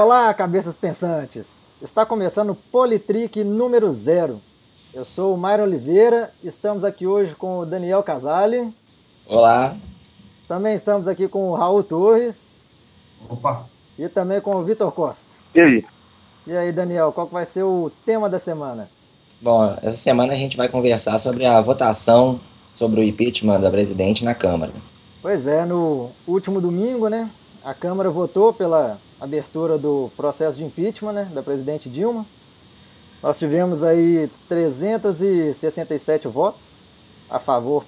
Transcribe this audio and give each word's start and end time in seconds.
Olá, 0.00 0.32
cabeças 0.32 0.76
pensantes! 0.76 1.56
Está 1.82 2.06
começando 2.06 2.50
o 2.50 2.54
Politrick 2.54 3.42
número 3.42 3.90
zero. 3.90 4.40
Eu 4.94 5.04
sou 5.04 5.34
o 5.34 5.36
Mairo 5.36 5.64
Oliveira, 5.64 6.32
estamos 6.42 6.84
aqui 6.84 7.04
hoje 7.04 7.34
com 7.34 7.58
o 7.58 7.66
Daniel 7.66 8.00
Casale. 8.04 8.72
Olá. 9.26 9.76
Também 10.46 10.76
estamos 10.76 11.08
aqui 11.08 11.26
com 11.26 11.50
o 11.50 11.54
Raul 11.56 11.82
Torres. 11.82 12.70
Opa. 13.28 13.66
E 13.98 14.08
também 14.08 14.40
com 14.40 14.54
o 14.54 14.62
Vitor 14.62 14.92
Costa. 14.92 15.26
E 15.52 15.60
aí? 15.60 15.84
E 16.46 16.56
aí, 16.56 16.70
Daniel, 16.70 17.10
qual 17.10 17.26
que 17.26 17.34
vai 17.34 17.44
ser 17.44 17.64
o 17.64 17.90
tema 18.06 18.30
da 18.30 18.38
semana? 18.38 18.88
Bom, 19.40 19.76
essa 19.82 19.98
semana 19.98 20.32
a 20.32 20.36
gente 20.36 20.56
vai 20.56 20.68
conversar 20.68 21.18
sobre 21.18 21.44
a 21.44 21.60
votação 21.60 22.38
sobre 22.64 23.00
o 23.00 23.04
impeachment 23.04 23.58
da 23.58 23.68
presidente 23.68 24.24
na 24.24 24.32
Câmara. 24.32 24.72
Pois 25.20 25.44
é, 25.48 25.64
no 25.64 26.10
último 26.24 26.60
domingo, 26.60 27.08
né, 27.08 27.28
a 27.64 27.74
Câmara 27.74 28.08
votou 28.10 28.52
pela 28.52 28.96
abertura 29.20 29.76
do 29.78 30.10
processo 30.16 30.58
de 30.58 30.64
impeachment 30.64 31.12
né, 31.12 31.30
da 31.32 31.42
presidente 31.42 31.88
Dilma. 31.88 32.24
Nós 33.22 33.38
tivemos 33.38 33.82
aí 33.82 34.30
367 34.48 36.28
votos 36.28 36.78
a 37.28 37.38
favor 37.38 37.84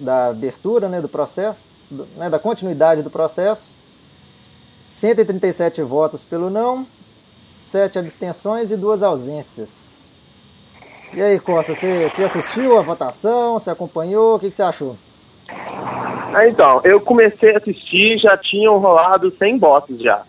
da 0.00 0.28
abertura 0.28 0.88
né, 0.88 1.00
do 1.00 1.08
processo, 1.08 1.70
do, 1.90 2.06
né, 2.16 2.30
da 2.30 2.38
continuidade 2.38 3.02
do 3.02 3.10
processo, 3.10 3.76
137 4.84 5.82
votos 5.82 6.24
pelo 6.24 6.50
não, 6.50 6.86
7 7.48 7.98
abstenções 7.98 8.70
e 8.70 8.76
duas 8.76 9.02
ausências. 9.02 9.92
E 11.14 11.20
aí, 11.20 11.38
Costa, 11.38 11.74
você, 11.74 12.24
assistiu 12.24 12.78
a 12.78 12.82
votação? 12.82 13.58
Você 13.58 13.68
acompanhou? 13.68 14.36
O 14.36 14.38
que, 14.38 14.48
que 14.48 14.56
você 14.56 14.62
achou? 14.62 14.96
Ah, 16.34 16.48
então, 16.48 16.80
eu 16.84 16.98
comecei 16.98 17.54
a 17.54 17.58
assistir, 17.58 18.18
já 18.18 18.34
tinham 18.38 18.78
rolado 18.78 19.30
100 19.36 19.58
votos 19.58 20.00
já. 20.00 20.24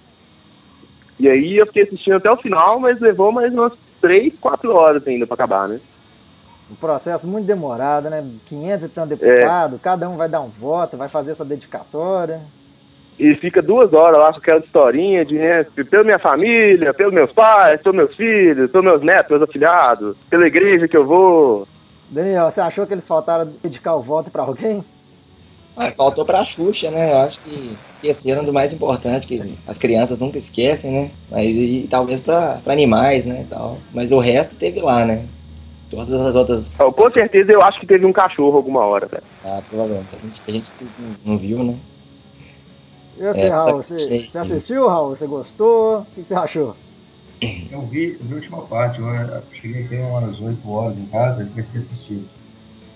E 1.19 1.29
aí 1.29 1.57
eu 1.57 1.65
fiquei 1.67 1.83
assistindo 1.83 2.15
até 2.15 2.31
o 2.31 2.35
final, 2.35 2.79
mas 2.79 2.99
levou 2.99 3.31
mais 3.31 3.53
umas 3.53 3.77
3, 4.01 4.33
4 4.39 4.73
horas 4.73 5.07
ainda 5.07 5.25
para 5.25 5.35
acabar, 5.35 5.67
né? 5.67 5.79
Um 6.71 6.75
processo 6.75 7.27
muito 7.27 7.45
demorado, 7.45 8.09
né? 8.09 8.25
500 8.45 8.85
e 8.85 8.89
tantos 8.89 9.17
deputados, 9.17 9.77
é. 9.77 9.81
cada 9.81 10.09
um 10.09 10.17
vai 10.17 10.27
dar 10.27 10.41
um 10.41 10.49
voto, 10.49 10.97
vai 10.97 11.07
fazer 11.07 11.31
essa 11.31 11.45
dedicatória. 11.45 12.41
E 13.19 13.35
fica 13.35 13.61
duas 13.61 13.93
horas 13.93 14.19
lá 14.19 14.31
com 14.31 14.39
aquela 14.39 14.59
historinha 14.59 15.23
de, 15.23 15.35
né, 15.35 15.63
pela 15.89 16.03
minha 16.03 16.17
família, 16.17 16.93
pelos 16.93 17.13
meus 17.13 17.31
pais, 17.31 17.79
pelos 17.79 17.95
meus 17.95 18.15
filhos, 18.15 18.71
pelos 18.71 18.85
meus 18.85 19.01
netos, 19.01 19.29
meus 19.29 19.43
afilhados, 19.43 20.17
pela 20.29 20.47
igreja 20.47 20.87
que 20.87 20.97
eu 20.97 21.05
vou. 21.05 21.67
Daniel, 22.09 22.49
você 22.49 22.59
achou 22.59 22.87
que 22.87 22.93
eles 22.93 23.07
faltaram 23.07 23.51
dedicar 23.61 23.95
o 23.95 24.01
voto 24.01 24.31
para 24.31 24.41
alguém? 24.41 24.83
Ah, 25.75 25.91
faltou 25.91 26.23
pra 26.23 26.45
Xuxa, 26.45 26.91
né? 26.91 27.11
Eu 27.11 27.17
acho 27.19 27.39
que 27.41 27.77
esqueceram 27.89 28.43
do 28.43 28.53
mais 28.53 28.73
importante, 28.73 29.27
que 29.27 29.57
as 29.67 29.77
crianças 29.77 30.19
nunca 30.19 30.37
esquecem, 30.37 30.91
né? 30.91 31.11
Mas 31.31 31.47
e, 31.47 31.87
talvez 31.89 32.19
pra, 32.19 32.59
pra 32.63 32.73
animais, 32.73 33.25
né? 33.25 33.45
Tal. 33.49 33.77
Mas 33.91 34.11
o 34.11 34.19
resto 34.19 34.55
teve 34.55 34.79
lá, 34.79 35.03
né? 35.03 35.25
Todas 35.89 36.19
as 36.19 36.35
outras. 36.35 36.79
Oh, 36.79 36.91
com 36.91 37.11
certeza 37.11 37.51
eu 37.51 37.61
acho 37.61 37.79
que 37.79 37.87
teve 37.87 38.05
um 38.05 38.13
cachorro 38.13 38.57
alguma 38.57 38.81
hora, 38.81 39.07
velho. 39.07 39.23
Ah, 39.43 39.61
provavelmente. 39.67 40.07
A 40.11 40.25
gente, 40.25 40.41
a 40.47 40.51
gente 40.51 40.71
não 41.25 41.37
viu, 41.37 41.63
né? 41.63 41.77
E 43.17 43.23
você, 43.23 43.41
é, 43.41 43.49
Raul, 43.49 43.81
você, 43.81 44.27
você, 44.27 44.37
assistiu, 44.37 44.87
Raul? 44.87 45.15
Você 45.15 45.27
gostou? 45.27 45.99
O 45.99 46.05
que 46.15 46.27
você 46.27 46.33
achou? 46.33 46.75
Eu 47.71 47.81
vi, 47.81 48.17
eu 48.19 48.25
vi 48.25 48.33
a 48.33 48.35
última 48.35 48.61
parte, 48.61 48.99
eu 48.99 49.07
cheguei 49.53 49.83
aqui 49.83 49.95
umas 49.95 50.39
8 50.39 50.71
horas 50.71 50.97
em 50.97 51.05
casa 51.07 51.43
e 51.43 51.45
comecei 51.47 51.79
a 51.79 51.83
assistir. 51.83 52.23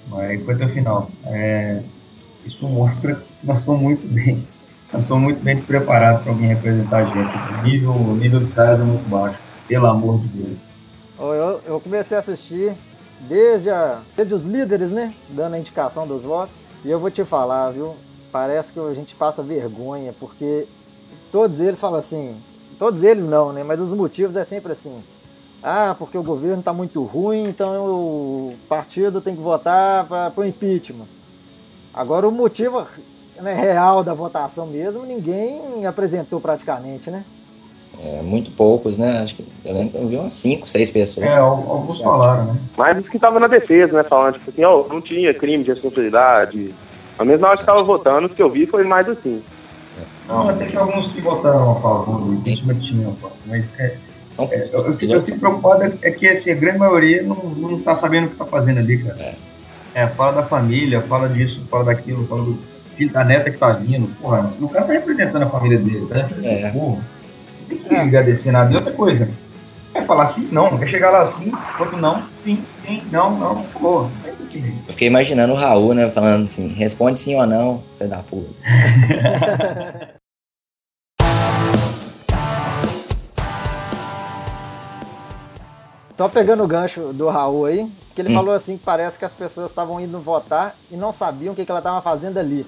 Mas 0.08 0.44
foi 0.44 0.54
até 0.54 0.66
o 0.66 0.70
final. 0.70 1.12
É, 1.26 1.82
isso 2.48 2.66
mostra 2.66 3.16
que 3.16 3.46
nós 3.46 3.60
estamos 3.60 3.82
muito 3.82 4.08
bem. 4.08 4.48
Nós 4.92 5.04
estamos 5.04 5.24
muito 5.24 5.44
bem 5.44 5.60
preparados 5.62 6.24
para 6.24 6.32
alguém 6.32 6.48
representar 6.48 7.04
a 7.04 7.06
gente. 7.06 7.60
O 7.60 7.64
nível, 7.64 7.92
o 7.92 8.16
nível 8.16 8.40
dos 8.40 8.52
caras 8.52 8.80
é 8.80 8.84
muito 8.84 9.08
baixo, 9.10 9.38
pelo 9.68 9.86
amor 9.86 10.20
de 10.22 10.28
Deus. 10.30 10.58
Eu, 11.20 11.62
eu 11.66 11.80
comecei 11.80 12.16
a 12.16 12.20
assistir 12.20 12.76
desde, 13.28 13.70
a, 13.70 14.00
desde 14.16 14.34
os 14.34 14.46
líderes, 14.46 14.92
né? 14.92 15.14
Dando 15.30 15.56
a 15.56 15.60
indicação 15.60 16.08
dos 16.08 16.24
votos. 16.24 16.70
E 16.86 16.90
eu 16.90 17.00
vou 17.00 17.12
te 17.12 17.26
falar, 17.26 17.72
viu? 17.72 17.96
Parece 18.32 18.72
que 18.72 18.80
a 18.80 18.94
gente 18.94 19.16
passa 19.16 19.44
vergonha, 19.44 20.14
porque 20.18 20.66
todos 21.32 21.60
eles 21.60 21.80
falam 21.80 22.00
assim. 22.00 22.36
Todos 22.80 23.04
eles 23.04 23.26
não, 23.26 23.52
né? 23.52 23.64
Mas 23.64 23.82
os 23.82 23.92
motivos 23.92 24.36
é 24.36 24.46
sempre 24.46 24.72
assim. 24.72 25.04
Ah, 25.62 25.96
porque 25.98 26.18
o 26.18 26.24
governo 26.24 26.60
está 26.60 26.72
muito 26.72 27.04
ruim, 27.04 27.50
então 27.50 27.88
o 27.88 28.56
partido 28.70 29.20
tem 29.20 29.36
que 29.36 29.42
votar 29.42 30.06
para 30.06 30.32
o 30.38 30.46
impeachment. 30.46 31.17
Agora 31.98 32.28
o 32.28 32.32
motivo 32.32 32.86
né, 33.42 33.56
real 33.56 34.04
da 34.04 34.14
votação 34.14 34.68
mesmo, 34.68 35.04
ninguém 35.04 35.84
apresentou 35.88 36.40
praticamente, 36.40 37.10
né? 37.10 37.26
É, 38.00 38.22
muito 38.22 38.52
poucos, 38.52 39.00
né? 39.00 39.22
Acho 39.24 39.38
que 39.38 39.48
eu 39.66 39.74
lembro 39.74 39.90
que 39.90 39.98
eu 39.98 40.08
vi 40.08 40.16
umas 40.18 40.34
5, 40.34 40.70
6 40.70 40.92
pessoas. 40.92 41.34
É, 41.34 41.40
alguns 41.40 42.00
falaram, 42.00 42.54
né? 42.54 42.60
Mas 42.78 43.00
os 43.00 43.10
que 43.10 43.18
estavam 43.18 43.40
na 43.40 43.48
defesa, 43.48 43.98
né? 43.98 44.04
Falando, 44.04 44.34
tipo 44.34 44.52
assim, 44.52 44.64
ó, 44.64 44.82
oh, 44.82 44.94
não 44.94 45.02
tinha 45.02 45.34
crime 45.34 45.64
de 45.64 45.72
responsabilidade. 45.72 46.76
A 47.18 47.26
mesma 47.26 47.48
hora 47.48 47.58
que 47.58 47.64
estava 47.64 47.82
votando, 47.82 48.28
o 48.28 48.30
que 48.30 48.44
eu 48.44 48.50
vi 48.52 48.68
foi 48.68 48.84
mais 48.84 49.10
assim. 49.10 49.42
Não, 50.28 50.50
até 50.50 50.68
que 50.68 50.78
alguns 50.78 51.08
que 51.08 51.20
votaram 51.20 51.72
a 51.72 51.82
favor 51.82 52.22
do 52.22 52.36
impeachment 52.36 52.80
tinham, 52.80 53.18
mas 53.48 53.74
é, 53.80 53.98
é, 54.38 54.70
eu, 54.72 54.82
eu 55.10 55.24
fico 55.24 55.40
preocupado 55.40 55.84
é, 55.84 55.94
é 56.04 56.12
que 56.12 56.28
assim, 56.28 56.52
a 56.52 56.56
grande 56.56 56.78
maioria 56.78 57.24
não, 57.24 57.36
não 57.36 57.80
tá 57.80 57.96
sabendo 57.96 58.28
o 58.28 58.30
que 58.30 58.36
tá 58.36 58.46
fazendo 58.46 58.78
ali, 58.78 59.04
cara. 59.04 59.20
É. 59.20 59.36
é. 60.04 60.08
fala 60.08 60.42
da 60.42 60.44
família, 60.44 61.02
fala 61.02 61.30
disso, 61.30 61.62
fala 61.70 61.86
daquilo, 61.86 62.28
fala 62.28 62.44
do 62.44 62.60
filho 62.96 63.12
da 63.12 63.24
neta 63.24 63.50
que 63.50 63.58
tá 63.58 63.72
vindo. 63.72 64.08
Porra, 64.22 64.52
o 64.60 64.70
cara 64.70 64.86
tá 64.86 64.94
representando 64.94 65.44
a 65.44 65.50
família 65.50 65.78
dele, 65.78 66.06
tá 66.08 66.16
representando 66.16 66.66
é. 66.66 66.72
porra. 66.72 67.02
Tem 67.68 67.78
que 67.78 67.96
agradecer 67.96 68.52
nada. 68.52 68.72
E 68.72 68.76
outra 68.76 68.94
coisa, 68.94 69.30
quer 69.94 70.06
falar 70.06 70.26
sim, 70.28 70.50
não, 70.52 70.72
não 70.72 70.78
quer 70.78 70.88
chegar 70.88 71.12
lá 71.12 71.24
assim, 71.24 71.52
quanto 71.78 71.98
não, 71.98 72.24
sim, 72.44 72.64
sim, 72.86 73.04
não, 73.12 73.38
não, 73.38 73.64
porra. 73.64 74.10
Eu 74.54 74.94
fiquei 74.94 75.08
imaginando 75.08 75.54
o 75.54 75.56
Raul, 75.56 75.94
né, 75.94 76.10
falando 76.10 76.46
assim, 76.46 76.70
responde 76.70 77.20
sim 77.20 77.36
ou 77.36 77.46
não, 77.46 77.84
filho 77.98 78.10
da 78.10 78.20
puta. 78.20 78.50
Só 86.18 86.28
pegando 86.28 86.64
o 86.64 86.68
gancho 86.68 87.14
do 87.14 87.30
Raul 87.30 87.66
aí, 87.66 87.92
que 88.16 88.22
ele 88.22 88.32
hum. 88.32 88.34
falou 88.34 88.54
assim 88.54 88.78
que 88.78 88.84
parece 88.84 89.20
que 89.20 89.26
as 89.26 89.34
pessoas 89.34 89.70
estavam 89.70 90.02
indo 90.02 90.20
votar 90.20 90.76
e 90.90 90.98
não 90.98 91.14
sabiam 91.14 91.54
o 91.54 91.56
que, 91.56 91.64
que 91.64 91.72
ela 91.72 91.80
estava 91.80 92.02
fazendo 92.02 92.40
ali. 92.40 92.66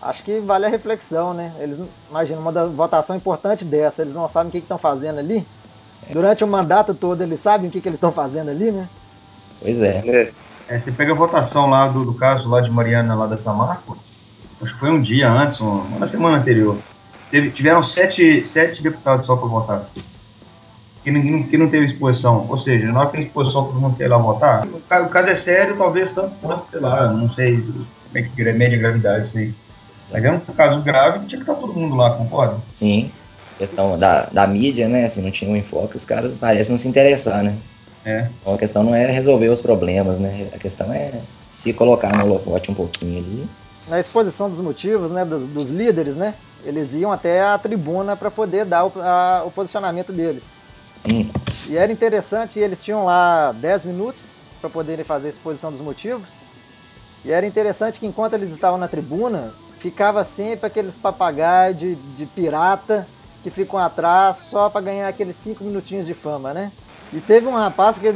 Acho 0.00 0.22
que 0.22 0.38
vale 0.38 0.66
a 0.66 0.68
reflexão, 0.68 1.34
né? 1.34 1.52
Eles, 1.58 1.80
imagina, 2.08 2.40
uma 2.40 2.66
votação 2.68 3.16
importante 3.16 3.64
dessa, 3.64 4.02
eles 4.02 4.14
não 4.14 4.28
sabem 4.28 4.48
o 4.48 4.52
que 4.52 4.58
estão 4.58 4.78
fazendo 4.78 5.18
ali. 5.18 5.46
Durante 6.10 6.42
o 6.42 6.46
mandato 6.46 6.94
todo, 6.94 7.22
eles 7.22 7.40
sabem 7.40 7.68
o 7.68 7.72
que, 7.72 7.80
que 7.80 7.88
eles 7.88 7.96
estão 7.96 8.12
fazendo 8.12 8.50
ali, 8.50 8.70
né? 8.70 8.88
Pois 9.60 9.82
é. 9.82 10.02
é. 10.06 10.32
É, 10.68 10.78
você 10.78 10.90
pega 10.92 11.12
a 11.12 11.16
votação 11.16 11.68
lá 11.68 11.88
do, 11.88 12.04
do 12.04 12.14
caso 12.14 12.48
lá 12.48 12.60
de 12.60 12.70
Mariana, 12.70 13.14
lá 13.14 13.26
da 13.26 13.38
Samarco, 13.38 13.98
acho 14.62 14.72
que 14.72 14.80
foi 14.80 14.90
um 14.90 15.00
dia 15.00 15.30
antes, 15.30 15.60
uma, 15.60 15.82
uma 15.82 16.06
semana 16.06 16.38
anterior. 16.38 16.78
Teve, 17.30 17.50
tiveram 17.50 17.82
sete, 17.82 18.44
sete 18.46 18.82
deputados 18.82 19.26
só 19.26 19.36
para 19.36 19.48
votar. 19.48 19.86
Que 21.02 21.10
não, 21.10 21.42
que 21.42 21.58
não 21.58 21.68
teve 21.68 21.86
exposição. 21.86 22.46
Ou 22.48 22.56
seja, 22.56 22.90
na 22.92 23.00
hora 23.00 23.10
que 23.10 23.16
tem 23.16 23.26
exposição, 23.26 23.64
todo 23.64 23.80
mundo 23.80 23.96
quer 23.96 24.04
ir 24.04 24.08
lá 24.08 24.18
votar. 24.18 24.66
O, 24.66 24.76
o 24.76 25.08
caso 25.08 25.30
é 25.30 25.34
sério, 25.34 25.76
talvez 25.76 26.12
tanto 26.12 26.34
quanto, 26.40 26.70
sei 26.70 26.80
lá, 26.80 27.12
não 27.12 27.30
sei 27.32 27.56
como 27.60 27.86
é 28.14 28.22
que 28.22 28.42
é 28.42 28.52
média 28.52 28.78
gravidade 28.78 29.26
isso 29.26 29.38
aí. 29.38 29.54
Mas 30.12 30.24
é 30.24 30.30
um 30.30 30.38
caso 30.40 30.80
grave, 30.82 31.26
tinha 31.26 31.42
que 31.42 31.50
estar 31.50 31.54
todo 31.54 31.72
mundo 31.72 31.96
lá, 31.96 32.10
concorda? 32.10 32.58
Sim. 32.70 33.10
A 33.54 33.58
questão 33.58 33.98
da, 33.98 34.26
da 34.26 34.46
mídia, 34.46 34.88
né? 34.88 35.08
Se 35.08 35.22
não 35.22 35.30
tinha 35.30 35.50
um 35.50 35.56
enfoque, 35.56 35.96
os 35.96 36.04
caras 36.04 36.36
parecem 36.36 36.72
não 36.72 36.76
se 36.76 36.86
interessar, 36.86 37.42
né? 37.42 37.56
É. 38.04 38.28
Então 38.40 38.54
a 38.54 38.58
questão 38.58 38.82
não 38.82 38.94
é 38.94 39.06
resolver 39.06 39.48
os 39.48 39.60
problemas, 39.60 40.18
né? 40.18 40.48
A 40.54 40.58
questão 40.58 40.92
é 40.92 41.12
se 41.54 41.72
colocar 41.72 42.16
no 42.16 42.24
holofote 42.24 42.70
um 42.70 42.74
pouquinho 42.74 43.18
ali. 43.18 43.48
Na 43.88 44.00
exposição 44.00 44.48
dos 44.48 44.60
motivos, 44.60 45.10
né, 45.10 45.24
dos, 45.24 45.46
dos 45.46 45.70
líderes, 45.70 46.14
né, 46.14 46.34
eles 46.64 46.92
iam 46.94 47.12
até 47.12 47.42
a 47.42 47.58
tribuna 47.58 48.16
para 48.16 48.30
poder 48.30 48.64
dar 48.64 48.84
o, 48.86 48.92
a, 48.96 49.42
o 49.44 49.50
posicionamento 49.50 50.12
deles. 50.12 50.44
Hum. 51.10 51.30
E 51.68 51.76
era 51.76 51.90
interessante, 51.90 52.58
eles 52.58 52.82
tinham 52.84 53.04
lá 53.04 53.52
10 53.52 53.86
minutos 53.86 54.30
para 54.60 54.70
poderem 54.70 55.04
fazer 55.04 55.28
a 55.28 55.30
exposição 55.30 55.70
dos 55.70 55.80
motivos. 55.80 56.40
E 57.24 57.30
era 57.32 57.46
interessante 57.46 58.00
que 58.00 58.06
enquanto 58.06 58.34
eles 58.34 58.50
estavam 58.50 58.78
na 58.78 58.88
tribuna, 58.88 59.54
ficava 59.78 60.24
sempre 60.24 60.66
aqueles 60.66 60.96
papagaios 60.96 61.78
de, 61.78 61.94
de 61.94 62.26
pirata 62.26 63.06
que 63.42 63.50
ficam 63.50 63.78
atrás 63.78 64.38
só 64.38 64.70
para 64.70 64.80
ganhar 64.80 65.08
aqueles 65.08 65.34
5 65.36 65.64
minutinhos 65.64 66.06
de 66.06 66.14
fama, 66.14 66.54
né? 66.54 66.70
E 67.12 67.20
teve 67.20 67.46
um 67.46 67.54
rapaz 67.54 67.98
que 67.98 68.14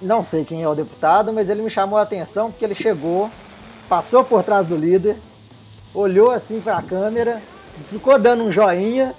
não 0.00 0.22
sei 0.22 0.44
quem 0.44 0.62
é 0.62 0.68
o 0.68 0.74
deputado, 0.74 1.32
mas 1.32 1.50
ele 1.50 1.60
me 1.60 1.68
chamou 1.68 1.98
a 1.98 2.02
atenção 2.02 2.50
porque 2.50 2.64
ele 2.64 2.74
chegou, 2.74 3.30
passou 3.88 4.24
por 4.24 4.42
trás 4.42 4.64
do 4.64 4.76
líder, 4.76 5.16
olhou 5.92 6.30
assim 6.30 6.60
para 6.60 6.78
a 6.78 6.82
câmera, 6.82 7.42
ficou 7.86 8.18
dando 8.18 8.44
um 8.44 8.52
joinha, 8.52 9.14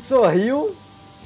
sorriu, 0.00 0.74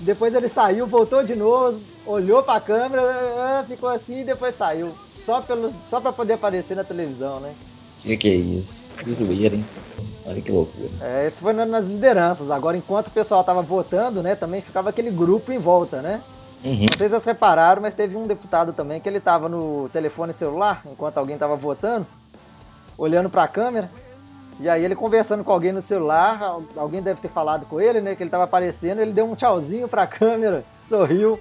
depois 0.00 0.34
ele 0.34 0.48
saiu, 0.48 0.86
voltou 0.86 1.22
de 1.22 1.34
novo, 1.34 1.80
olhou 2.06 2.42
para 2.42 2.54
a 2.54 2.60
câmera, 2.60 3.02
ah, 3.02 3.64
ficou 3.66 3.88
assim 3.88 4.20
e 4.20 4.24
depois 4.24 4.54
saiu, 4.54 4.92
só 5.08 5.40
pelo 5.40 5.72
só 5.88 6.00
para 6.00 6.12
poder 6.12 6.34
aparecer 6.34 6.76
na 6.76 6.84
televisão, 6.84 7.40
né? 7.40 7.54
Que 8.00 8.16
que 8.16 8.28
é 8.28 8.34
isso? 8.34 8.94
Que 8.96 9.12
zoeira, 9.12 9.54
hein? 9.54 9.64
Olha 10.26 10.40
que 10.40 10.50
loucura. 10.50 10.90
É, 11.00 11.26
esse 11.26 11.38
foi 11.38 11.52
nas 11.52 11.86
lideranças. 11.86 12.50
Agora, 12.50 12.76
enquanto 12.76 13.08
o 13.08 13.12
pessoal 13.12 13.40
estava 13.40 13.62
votando, 13.62 14.22
né, 14.22 14.34
também 14.34 14.60
ficava 14.60 14.90
aquele 14.90 15.10
grupo 15.10 15.52
em 15.52 15.58
volta, 15.58 16.00
né? 16.02 16.20
Uhum. 16.64 16.86
Não 16.90 16.96
sei 16.96 17.08
se 17.08 17.10
vocês 17.10 17.24
repararam, 17.24 17.82
mas 17.82 17.94
teve 17.94 18.16
um 18.16 18.26
deputado 18.26 18.72
também 18.72 19.00
que 19.00 19.08
ele 19.08 19.18
estava 19.18 19.48
no 19.48 19.88
telefone 19.92 20.32
celular, 20.32 20.82
enquanto 20.90 21.18
alguém 21.18 21.34
estava 21.34 21.56
votando, 21.56 22.06
olhando 22.96 23.28
para 23.28 23.42
a 23.42 23.48
câmera. 23.48 23.90
E 24.62 24.68
aí 24.68 24.84
ele 24.84 24.94
conversando 24.94 25.42
com 25.42 25.50
alguém 25.50 25.72
no 25.72 25.82
celular, 25.82 26.40
alguém 26.76 27.02
deve 27.02 27.20
ter 27.20 27.26
falado 27.26 27.66
com 27.66 27.80
ele, 27.80 28.00
né? 28.00 28.14
Que 28.14 28.22
ele 28.22 28.28
estava 28.28 28.44
aparecendo, 28.44 29.00
ele 29.00 29.10
deu 29.10 29.28
um 29.28 29.34
tchauzinho 29.34 29.88
para 29.88 30.02
a 30.02 30.06
câmera, 30.06 30.62
sorriu. 30.84 31.36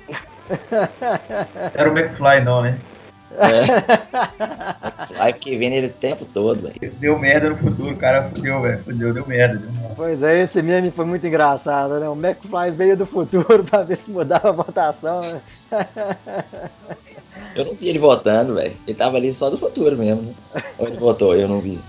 Era 1.75 1.87
o 1.87 1.95
McFly, 1.95 2.43
não, 2.43 2.63
né? 2.63 2.79
É. 3.37 3.61
McFly 5.21 5.33
que 5.33 5.55
vendo 5.55 5.73
ele 5.73 5.85
o 5.85 5.91
tempo 5.91 6.25
todo, 6.25 6.63
velho. 6.63 6.93
Deu 6.99 7.19
merda 7.19 7.51
no 7.51 7.57
futuro, 7.57 7.91
o 7.91 7.95
cara 7.95 8.31
fudeu, 8.33 8.59
velho. 8.59 8.83
Fudeu, 8.83 9.13
deu 9.13 9.27
merda, 9.27 9.59
deu 9.59 9.71
merda. 9.71 9.93
Pois 9.95 10.23
é, 10.23 10.41
esse 10.41 10.59
meme 10.63 10.89
foi 10.89 11.05
muito 11.05 11.27
engraçado, 11.27 11.99
né? 11.99 12.09
O 12.09 12.15
McFly 12.15 12.71
veio 12.71 12.97
do 12.97 13.05
futuro 13.05 13.63
pra 13.69 13.83
ver 13.83 13.97
se 13.97 14.09
mudava 14.09 14.49
a 14.49 14.51
votação, 14.51 15.21
né? 15.21 15.41
Eu 17.55 17.65
não 17.65 17.75
vi 17.75 17.87
ele 17.87 17.99
votando, 17.99 18.55
velho. 18.55 18.73
Ele 18.87 18.97
tava 18.97 19.17
ali 19.17 19.31
só 19.31 19.47
do 19.51 19.59
futuro 19.59 19.95
mesmo, 19.95 20.23
né? 20.23 20.63
Ou 20.79 20.87
ele 20.87 20.97
votou, 20.97 21.35
eu 21.35 21.47
não 21.47 21.59
vi. 21.59 21.79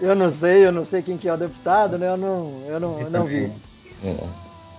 Eu 0.00 0.14
não 0.14 0.30
sei, 0.30 0.66
eu 0.66 0.72
não 0.72 0.84
sei 0.84 1.02
quem 1.02 1.16
que 1.16 1.28
é 1.28 1.32
o 1.32 1.36
deputado, 1.36 1.98
né? 1.98 2.08
Eu 2.08 2.16
não, 2.16 2.62
eu 2.68 2.80
não, 2.80 3.00
eu 3.00 3.10
não 3.10 3.24
vi. 3.24 3.50
É. 4.04 4.14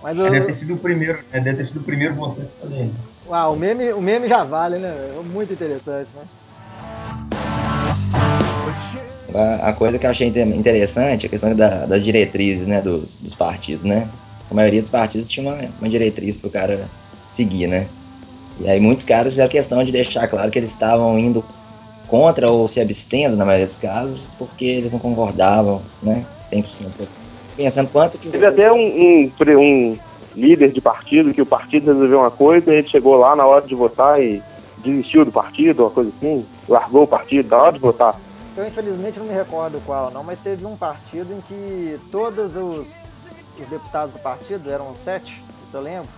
Mas 0.02 0.18
eu... 0.18 0.30
Deve 0.30 0.46
ter 0.46 0.54
sido 0.54 0.74
o 0.74 0.78
primeiro, 0.78 1.18
né? 1.32 1.40
Deve 1.40 1.56
ter 1.58 1.66
sido 1.66 1.80
o 1.80 1.82
primeiro 1.82 2.14
votante 2.14 2.50
também. 2.60 2.92
Uau, 3.26 3.54
o 3.54 3.56
meme, 3.56 3.92
o 3.92 4.00
meme 4.00 4.28
já 4.28 4.44
vale, 4.44 4.78
né? 4.78 4.94
Muito 5.24 5.52
interessante, 5.52 6.08
né? 6.14 6.22
A, 9.34 9.70
a 9.70 9.72
coisa 9.72 9.98
que 9.98 10.06
eu 10.06 10.10
achei 10.10 10.28
interessante 10.28 11.24
é 11.24 11.26
a 11.26 11.30
questão 11.30 11.54
da, 11.54 11.86
das 11.86 12.04
diretrizes, 12.04 12.66
né, 12.66 12.80
dos, 12.80 13.18
dos, 13.18 13.34
partidos, 13.34 13.84
né? 13.84 14.08
A 14.50 14.54
maioria 14.54 14.80
dos 14.80 14.90
partidos 14.90 15.28
tinha 15.28 15.46
uma, 15.46 15.68
uma 15.80 15.88
diretriz 15.88 16.36
para 16.36 16.48
o 16.48 16.50
cara 16.50 16.88
seguir, 17.28 17.66
né? 17.66 17.88
E 18.60 18.68
aí 18.68 18.80
muitos 18.80 19.04
caras 19.04 19.32
fizeram 19.32 19.48
questão 19.48 19.82
de 19.82 19.92
deixar 19.92 20.26
claro 20.28 20.50
que 20.50 20.58
eles 20.58 20.70
estavam 20.70 21.18
indo 21.18 21.44
contra 22.06 22.50
ou 22.50 22.68
se 22.68 22.80
abstendo, 22.80 23.36
na 23.36 23.44
maioria 23.44 23.66
dos 23.66 23.76
casos, 23.76 24.30
porque 24.38 24.64
eles 24.64 24.92
não 24.92 24.98
concordavam, 24.98 25.82
né, 26.02 26.24
100%. 26.36 27.08
Pensando 27.56 27.88
quanto 27.88 28.18
que... 28.18 28.28
Teve 28.28 28.46
até 28.46 28.72
um, 28.72 28.78
um, 28.78 29.32
um 29.58 29.98
líder 30.34 30.72
de 30.72 30.80
partido, 30.80 31.32
que 31.32 31.42
o 31.42 31.46
partido 31.46 31.92
resolveu 31.92 32.20
uma 32.20 32.30
coisa, 32.30 32.72
e 32.72 32.78
ele 32.78 32.88
chegou 32.88 33.16
lá 33.16 33.34
na 33.34 33.46
hora 33.46 33.66
de 33.66 33.74
votar 33.74 34.22
e 34.22 34.42
desistiu 34.78 35.24
do 35.24 35.32
partido, 35.32 35.84
uma 35.84 35.90
coisa 35.90 36.12
assim, 36.16 36.46
largou 36.68 37.04
o 37.04 37.08
partido 37.08 37.48
na 37.48 37.56
hora 37.56 37.72
de 37.72 37.78
votar. 37.78 38.20
Eu 38.56 38.66
infelizmente 38.66 39.18
não 39.18 39.26
me 39.26 39.34
recordo 39.34 39.82
qual 39.84 40.10
não, 40.10 40.22
mas 40.22 40.38
teve 40.38 40.64
um 40.64 40.76
partido 40.76 41.32
em 41.32 41.40
que 41.42 41.98
todos 42.10 42.56
os, 42.56 42.88
os 43.60 43.66
deputados 43.68 44.14
do 44.14 44.18
partido, 44.18 44.70
eram 44.70 44.94
sete, 44.94 45.42
se 45.70 45.76
eu 45.76 45.80
lembro, 45.80 46.08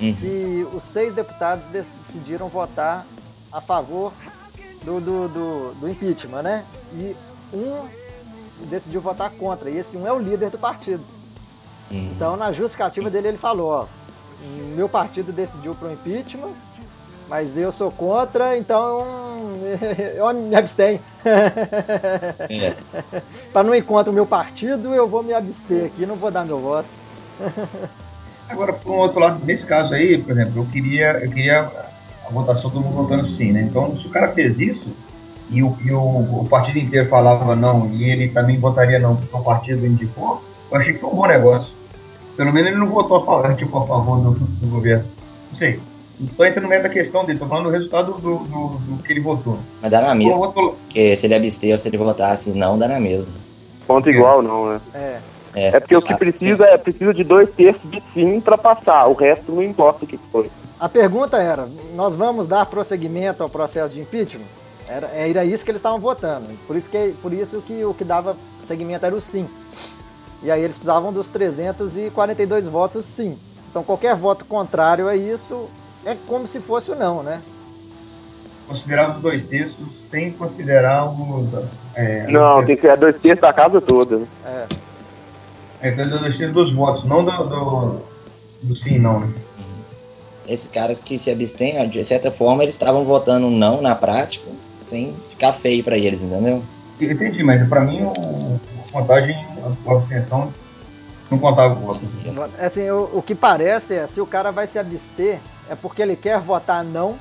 uhum. 0.00 0.14
que 0.14 0.66
os 0.74 0.82
seis 0.82 1.14
deputados 1.14 1.66
decidiram 1.66 2.48
votar 2.48 3.06
a 3.52 3.60
favor 3.60 4.12
do, 4.84 5.00
do, 5.00 5.28
do, 5.28 5.74
do 5.74 5.88
impeachment, 5.88 6.42
né? 6.42 6.64
E 6.94 7.16
um 7.52 7.86
decidiu 8.66 9.00
votar 9.00 9.30
contra, 9.30 9.70
e 9.70 9.78
esse 9.78 9.96
um 9.96 10.06
é 10.06 10.12
o 10.12 10.18
líder 10.18 10.50
do 10.50 10.58
partido. 10.58 11.02
Uhum. 11.90 12.10
Então, 12.14 12.36
na 12.36 12.52
justificativa 12.52 13.08
dele, 13.08 13.28
ele 13.28 13.38
falou: 13.38 13.70
ó, 13.70 13.86
meu 14.74 14.88
partido 14.88 15.32
decidiu 15.32 15.74
para 15.74 15.88
o 15.88 15.92
impeachment, 15.92 16.52
mas 17.28 17.56
eu 17.56 17.70
sou 17.70 17.90
contra, 17.90 18.56
então 18.56 19.06
eu 20.16 20.32
me 20.34 20.54
abstenho. 20.54 21.00
É. 21.24 22.74
para 23.52 23.62
não 23.62 23.74
ir 23.74 23.82
contra 23.82 24.10
o 24.10 24.14
meu 24.14 24.26
partido, 24.26 24.94
eu 24.94 25.08
vou 25.08 25.22
me 25.22 25.32
abster 25.32 25.86
aqui, 25.86 26.06
não 26.06 26.16
vou 26.16 26.30
dar 26.30 26.44
meu 26.44 26.60
voto. 26.60 26.88
Agora, 28.48 28.72
por 28.72 28.92
um 28.92 28.96
outro 28.96 29.20
lado, 29.20 29.44
nesse 29.44 29.66
caso 29.66 29.92
aí, 29.92 30.16
por 30.16 30.32
exemplo, 30.32 30.62
eu 30.62 30.66
queria, 30.66 31.18
eu 31.22 31.30
queria 31.30 31.70
a 32.28 32.32
votação 32.32 32.70
todo 32.70 32.82
mundo 32.82 32.96
votando 32.96 33.26
sim, 33.26 33.52
né? 33.52 33.62
Então, 33.62 33.98
se 33.98 34.06
o 34.06 34.10
cara 34.10 34.28
fez 34.28 34.60
isso 34.60 34.88
e 35.50 35.62
o, 35.62 35.76
e 35.82 35.90
o, 35.90 36.00
o 36.42 36.46
partido 36.48 36.78
inteiro 36.78 37.08
falava 37.08 37.56
não 37.56 37.90
e 37.90 38.04
ele 38.04 38.28
também 38.28 38.58
votaria 38.58 38.98
não 38.98 39.16
porque 39.16 39.34
o 39.34 39.40
partido 39.40 39.86
indicou, 39.86 40.42
eu 40.70 40.78
achei 40.78 40.92
que 40.92 41.00
foi 41.00 41.10
um 41.10 41.14
bom 41.14 41.26
negócio. 41.26 41.72
Pelo 42.36 42.52
menos 42.52 42.70
ele 42.70 42.78
não 42.78 42.88
votou 42.88 43.16
a 43.16 43.24
favor, 43.24 43.54
tipo, 43.56 43.78
a 43.78 43.86
favor 43.86 44.20
do, 44.20 44.30
do 44.32 44.66
governo. 44.68 45.04
Não 45.50 45.56
sei. 45.56 45.80
Não 46.20 46.26
tô 46.28 46.44
entrando 46.44 46.64
no 46.64 46.68
meio 46.68 46.82
da 46.82 46.88
questão 46.88 47.24
dele, 47.24 47.38
tô 47.38 47.46
falando 47.46 47.66
do 47.66 47.70
resultado 47.70 48.12
do, 48.14 48.38
do, 48.38 48.68
do 48.78 49.02
que 49.02 49.12
ele 49.12 49.20
votou. 49.20 49.58
Mas 49.80 49.90
dá 49.90 50.00
na 50.00 50.14
mesma. 50.14 50.36
Votou... 50.36 50.76
Porque 50.84 51.16
se 51.16 51.26
ele 51.26 51.34
abster 51.34 51.70
ou 51.70 51.78
se 51.78 51.88
ele 51.88 51.96
votasse 51.96 52.50
não, 52.52 52.76
dá 52.76 52.88
na 52.88 53.00
mesma. 53.00 53.32
Ponto 53.86 54.10
igual, 54.10 54.42
não, 54.42 54.72
né? 54.72 54.80
É. 54.94 55.18
É, 55.54 55.68
é 55.68 55.80
porque 55.80 55.96
o 55.96 56.02
que 56.02 56.14
precisa 56.14 56.66
é 56.66 56.76
precisa 56.76 57.14
de 57.14 57.24
dois 57.24 57.48
terços 57.50 57.90
de 57.90 58.02
sim 58.12 58.40
para 58.40 58.58
passar. 58.58 59.06
O 59.06 59.14
resto 59.14 59.50
não 59.50 59.62
importa 59.62 60.04
o 60.04 60.08
que 60.08 60.18
foi. 60.30 60.50
A 60.80 60.88
pergunta 60.88 61.38
era: 61.38 61.68
nós 61.94 62.14
vamos 62.14 62.46
dar 62.46 62.66
prosseguimento 62.66 63.42
ao 63.42 63.48
processo 63.48 63.94
de 63.94 64.00
impeachment? 64.00 64.46
Era, 64.88 65.08
era 65.08 65.44
isso 65.44 65.64
que 65.64 65.70
eles 65.70 65.80
estavam 65.80 65.98
votando. 65.98 66.46
Por 66.66 66.76
isso 66.76 66.88
que, 66.88 67.14
por 67.20 67.32
isso 67.32 67.60
que 67.60 67.84
o 67.84 67.92
que 67.92 68.04
dava 68.04 68.36
seguimento 68.62 69.04
era 69.04 69.14
o 69.14 69.20
sim. 69.20 69.48
E 70.42 70.50
aí 70.50 70.62
eles 70.62 70.76
precisavam 70.76 71.12
dos 71.12 71.28
342 71.28 72.68
votos 72.68 73.04
sim. 73.04 73.36
Então 73.70 73.82
qualquer 73.82 74.14
voto 74.14 74.44
contrário 74.44 75.08
a 75.08 75.16
isso 75.16 75.68
é 76.06 76.16
como 76.26 76.46
se 76.46 76.60
fosse 76.60 76.90
o 76.90 76.94
não, 76.94 77.22
né? 77.22 77.42
Considerar 78.66 79.16
os 79.16 79.22
dois 79.22 79.44
terços 79.44 80.08
sem 80.10 80.32
considerar 80.32 81.06
o. 81.06 81.46
É, 81.94 82.26
não, 82.30 82.64
tem 82.64 82.76
que 82.76 82.82
ser 82.82 82.96
dois 82.96 83.18
terços 83.18 83.42
da 83.42 83.52
casa 83.52 83.80
toda. 83.80 84.18
Né? 84.18 84.26
É. 84.46 85.88
É, 85.88 85.90
dois 85.90 86.12
terços 86.12 86.52
dos 86.52 86.72
votos, 86.72 87.04
não 87.04 87.24
do, 87.24 87.30
do, 87.30 88.00
do 88.62 88.76
sim 88.76 88.98
não, 88.98 89.20
né? 89.20 89.34
Esses 90.48 90.68
caras 90.68 91.00
que 91.00 91.18
se 91.18 91.30
abstêm, 91.30 91.86
de 91.88 92.02
certa 92.02 92.30
forma, 92.30 92.62
eles 92.62 92.74
estavam 92.74 93.04
votando 93.04 93.50
não 93.50 93.82
na 93.82 93.94
prática, 93.94 94.50
sem 94.80 95.14
ficar 95.28 95.52
feio 95.52 95.84
para 95.84 95.98
eles, 95.98 96.22
entendeu? 96.22 96.62
entendi, 97.00 97.44
mas 97.44 97.68
para 97.68 97.82
mim 97.82 98.02
o, 98.02 98.58
contagem, 98.90 99.36
a 99.86 99.92
abstenção 99.92 100.52
não 101.30 101.38
contava 101.38 101.76
com 101.76 101.86
você. 101.86 102.06
Assim, 102.58 102.88
o, 102.90 103.10
o 103.14 103.22
que 103.22 103.34
parece 103.34 103.94
é, 103.94 104.06
se 104.06 104.20
o 104.20 104.26
cara 104.26 104.50
vai 104.50 104.66
se 104.66 104.78
abster, 104.78 105.38
é 105.68 105.74
porque 105.76 106.02
ele 106.02 106.16
quer 106.16 106.40
votar 106.40 106.82
não. 106.82 107.16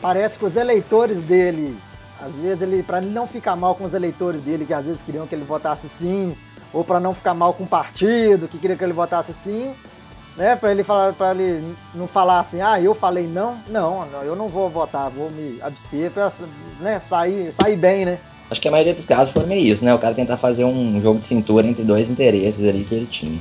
Parece 0.00 0.38
que 0.38 0.44
os 0.44 0.56
eleitores 0.56 1.22
dele, 1.22 1.76
às 2.20 2.34
vezes 2.34 2.62
ele, 2.62 2.82
para 2.82 2.98
ele 2.98 3.10
não 3.10 3.26
ficar 3.26 3.56
mal 3.56 3.74
com 3.74 3.84
os 3.84 3.94
eleitores 3.94 4.40
dele, 4.42 4.66
que 4.66 4.74
às 4.74 4.86
vezes 4.86 5.02
queriam 5.02 5.26
que 5.26 5.34
ele 5.34 5.44
votasse 5.44 5.88
sim, 5.88 6.36
ou 6.72 6.84
para 6.84 7.00
não 7.00 7.14
ficar 7.14 7.34
mal 7.34 7.52
com 7.54 7.64
o 7.64 7.68
partido, 7.68 8.48
que 8.48 8.58
queria 8.58 8.76
que 8.76 8.84
ele 8.84 8.92
votasse 8.92 9.32
sim, 9.32 9.74
né? 10.36 10.56
Para 10.56 10.72
ele 10.72 10.82
falar, 10.82 11.12
para 11.12 11.34
ele 11.34 11.74
não 11.94 12.06
falar 12.06 12.40
assim, 12.40 12.60
ah, 12.60 12.80
eu 12.80 12.94
falei 12.94 13.26
não, 13.26 13.58
não, 13.68 14.06
eu 14.22 14.34
não 14.34 14.48
vou 14.48 14.68
votar, 14.68 15.10
vou 15.10 15.30
me 15.30 15.60
abster 15.62 16.10
para, 16.10 16.32
né, 16.80 17.00
sair, 17.00 17.52
sair 17.52 17.76
bem, 17.76 18.04
né? 18.04 18.18
Acho 18.50 18.60
que 18.60 18.66
a 18.66 18.70
maioria 18.70 18.94
dos 18.94 19.04
casos 19.04 19.32
foi 19.32 19.46
meio 19.46 19.64
isso, 19.64 19.84
né? 19.84 19.94
O 19.94 19.98
cara 19.98 20.12
tentar 20.12 20.36
fazer 20.36 20.64
um 20.64 21.00
jogo 21.00 21.20
de 21.20 21.26
cintura 21.26 21.66
entre 21.66 21.84
dois 21.84 22.10
interesses 22.10 22.66
ali 22.66 22.82
que 22.82 22.94
ele 22.94 23.06
tinha. 23.06 23.38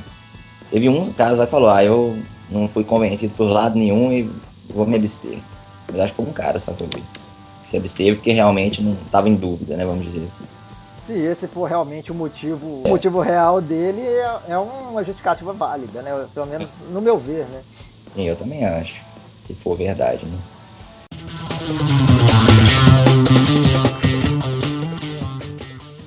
Teve 0.69 0.87
um 0.87 1.11
cara 1.13 1.35
lá 1.35 1.45
que 1.45 1.51
falou, 1.51 1.69
ah, 1.69 1.83
eu 1.83 2.17
não 2.49 2.67
fui 2.67 2.83
convencido 2.83 3.33
por 3.33 3.45
lado 3.45 3.75
nenhum 3.75 4.13
e 4.13 4.29
vou 4.69 4.85
me 4.85 4.95
abster. 4.95 5.39
Mas 5.91 6.01
acho 6.01 6.11
que 6.11 6.17
foi 6.17 6.25
um 6.25 6.33
cara 6.33 6.59
só 6.59 6.73
que 6.73 6.83
eu 6.83 6.89
vi. 6.93 7.03
Se 7.65 7.75
absteve 7.75 8.17
porque 8.17 8.31
realmente 8.31 8.83
não 8.83 8.93
estava 9.03 9.27
em 9.27 9.33
dúvida, 9.33 9.75
né? 9.75 9.83
Vamos 9.83 10.05
dizer 10.05 10.23
assim. 10.25 10.43
Se 11.09 11.17
esse 11.17 11.47
for 11.47 11.67
realmente 11.67 12.11
o 12.11 12.13
motivo, 12.13 12.83
o 12.85 12.87
motivo 12.87 13.19
real 13.19 13.59
dele, 13.59 13.99
é, 13.99 14.41
é 14.49 14.57
uma 14.59 15.03
justificativa 15.03 15.51
válida, 15.51 16.03
né? 16.03 16.27
Pelo 16.35 16.45
menos 16.45 16.69
no 16.91 17.01
meu 17.01 17.17
ver, 17.17 17.47
né? 17.47 17.63
Eu 18.15 18.35
também 18.35 18.63
acho. 18.63 19.01
Se 19.39 19.55
for 19.55 19.75
verdade, 19.75 20.27
né? 20.27 20.37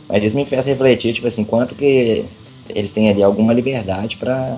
Mas 0.09 0.23
isso 0.23 0.37
me 0.37 0.47
fez 0.47 0.66
refletir, 0.66 1.12
tipo 1.12 1.26
assim, 1.26 1.42
quanto 1.42 1.75
que 1.75 2.25
eles 2.68 2.92
têm 2.92 3.11
ali 3.11 3.25
alguma 3.25 3.52
liberdade 3.52 4.18
para 4.18 4.56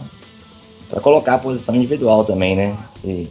para 0.90 1.00
colocar 1.00 1.36
a 1.36 1.38
posição 1.38 1.74
individual 1.74 2.22
também, 2.22 2.54
né? 2.54 2.76
Se, 2.90 3.30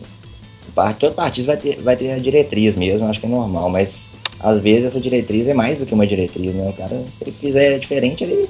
todo 0.98 1.14
partido 1.14 1.46
vai 1.46 1.58
ter, 1.58 1.80
vai 1.80 1.96
ter 1.96 2.12
a 2.12 2.18
diretriz 2.18 2.76
mesmo, 2.76 3.06
acho 3.06 3.20
que 3.20 3.28
é 3.28 3.30
normal, 3.30 3.70
mas 3.70 4.12
às 4.44 4.60
vezes 4.60 4.86
essa 4.86 5.00
diretriz 5.00 5.48
é 5.48 5.54
mais 5.54 5.80
do 5.80 5.86
que 5.86 5.94
uma 5.94 6.06
diretriz, 6.06 6.54
né? 6.54 6.70
O 6.70 6.74
cara, 6.74 7.04
se 7.10 7.24
ele 7.24 7.32
fizer 7.32 7.80
diferente, 7.80 8.26
ele 8.26 8.50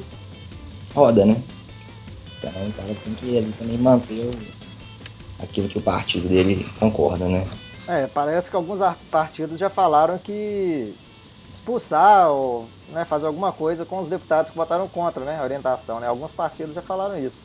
roda, 0.93 1.23
né? 1.25 1.35
Então 2.37 2.49
o 2.49 2.73
cara 2.73 2.95
tem 3.03 3.13
que 3.13 3.37
ali 3.37 3.53
também 3.53 3.77
manter 3.77 4.25
o, 4.25 4.31
aquilo 5.43 5.67
que 5.67 5.77
o 5.77 5.81
partido 5.81 6.27
dele 6.27 6.65
concorda, 6.79 7.27
né? 7.27 7.47
É, 7.87 8.07
parece 8.07 8.49
que 8.49 8.55
alguns 8.55 8.79
partidos 9.11 9.59
já 9.59 9.69
falaram 9.69 10.17
que 10.17 10.93
expulsar 11.51 12.29
ou 12.29 12.65
né, 12.91 13.05
fazer 13.05 13.27
alguma 13.27 13.51
coisa 13.51 13.85
com 13.85 13.99
os 13.99 14.09
deputados 14.09 14.49
que 14.49 14.57
votaram 14.57 14.87
contra 14.87 15.23
né, 15.23 15.37
a 15.39 15.43
orientação. 15.43 15.99
Né? 15.99 16.07
Alguns 16.07 16.31
partidos 16.31 16.73
já 16.73 16.81
falaram 16.81 17.19
isso. 17.19 17.41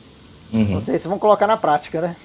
Uhum. 0.51 0.65
Não 0.65 0.81
sei 0.81 0.97
se 0.97 1.07
vão 1.07 1.19
colocar 1.19 1.45
na 1.45 1.57
prática, 1.57 2.01
né? 2.01 2.15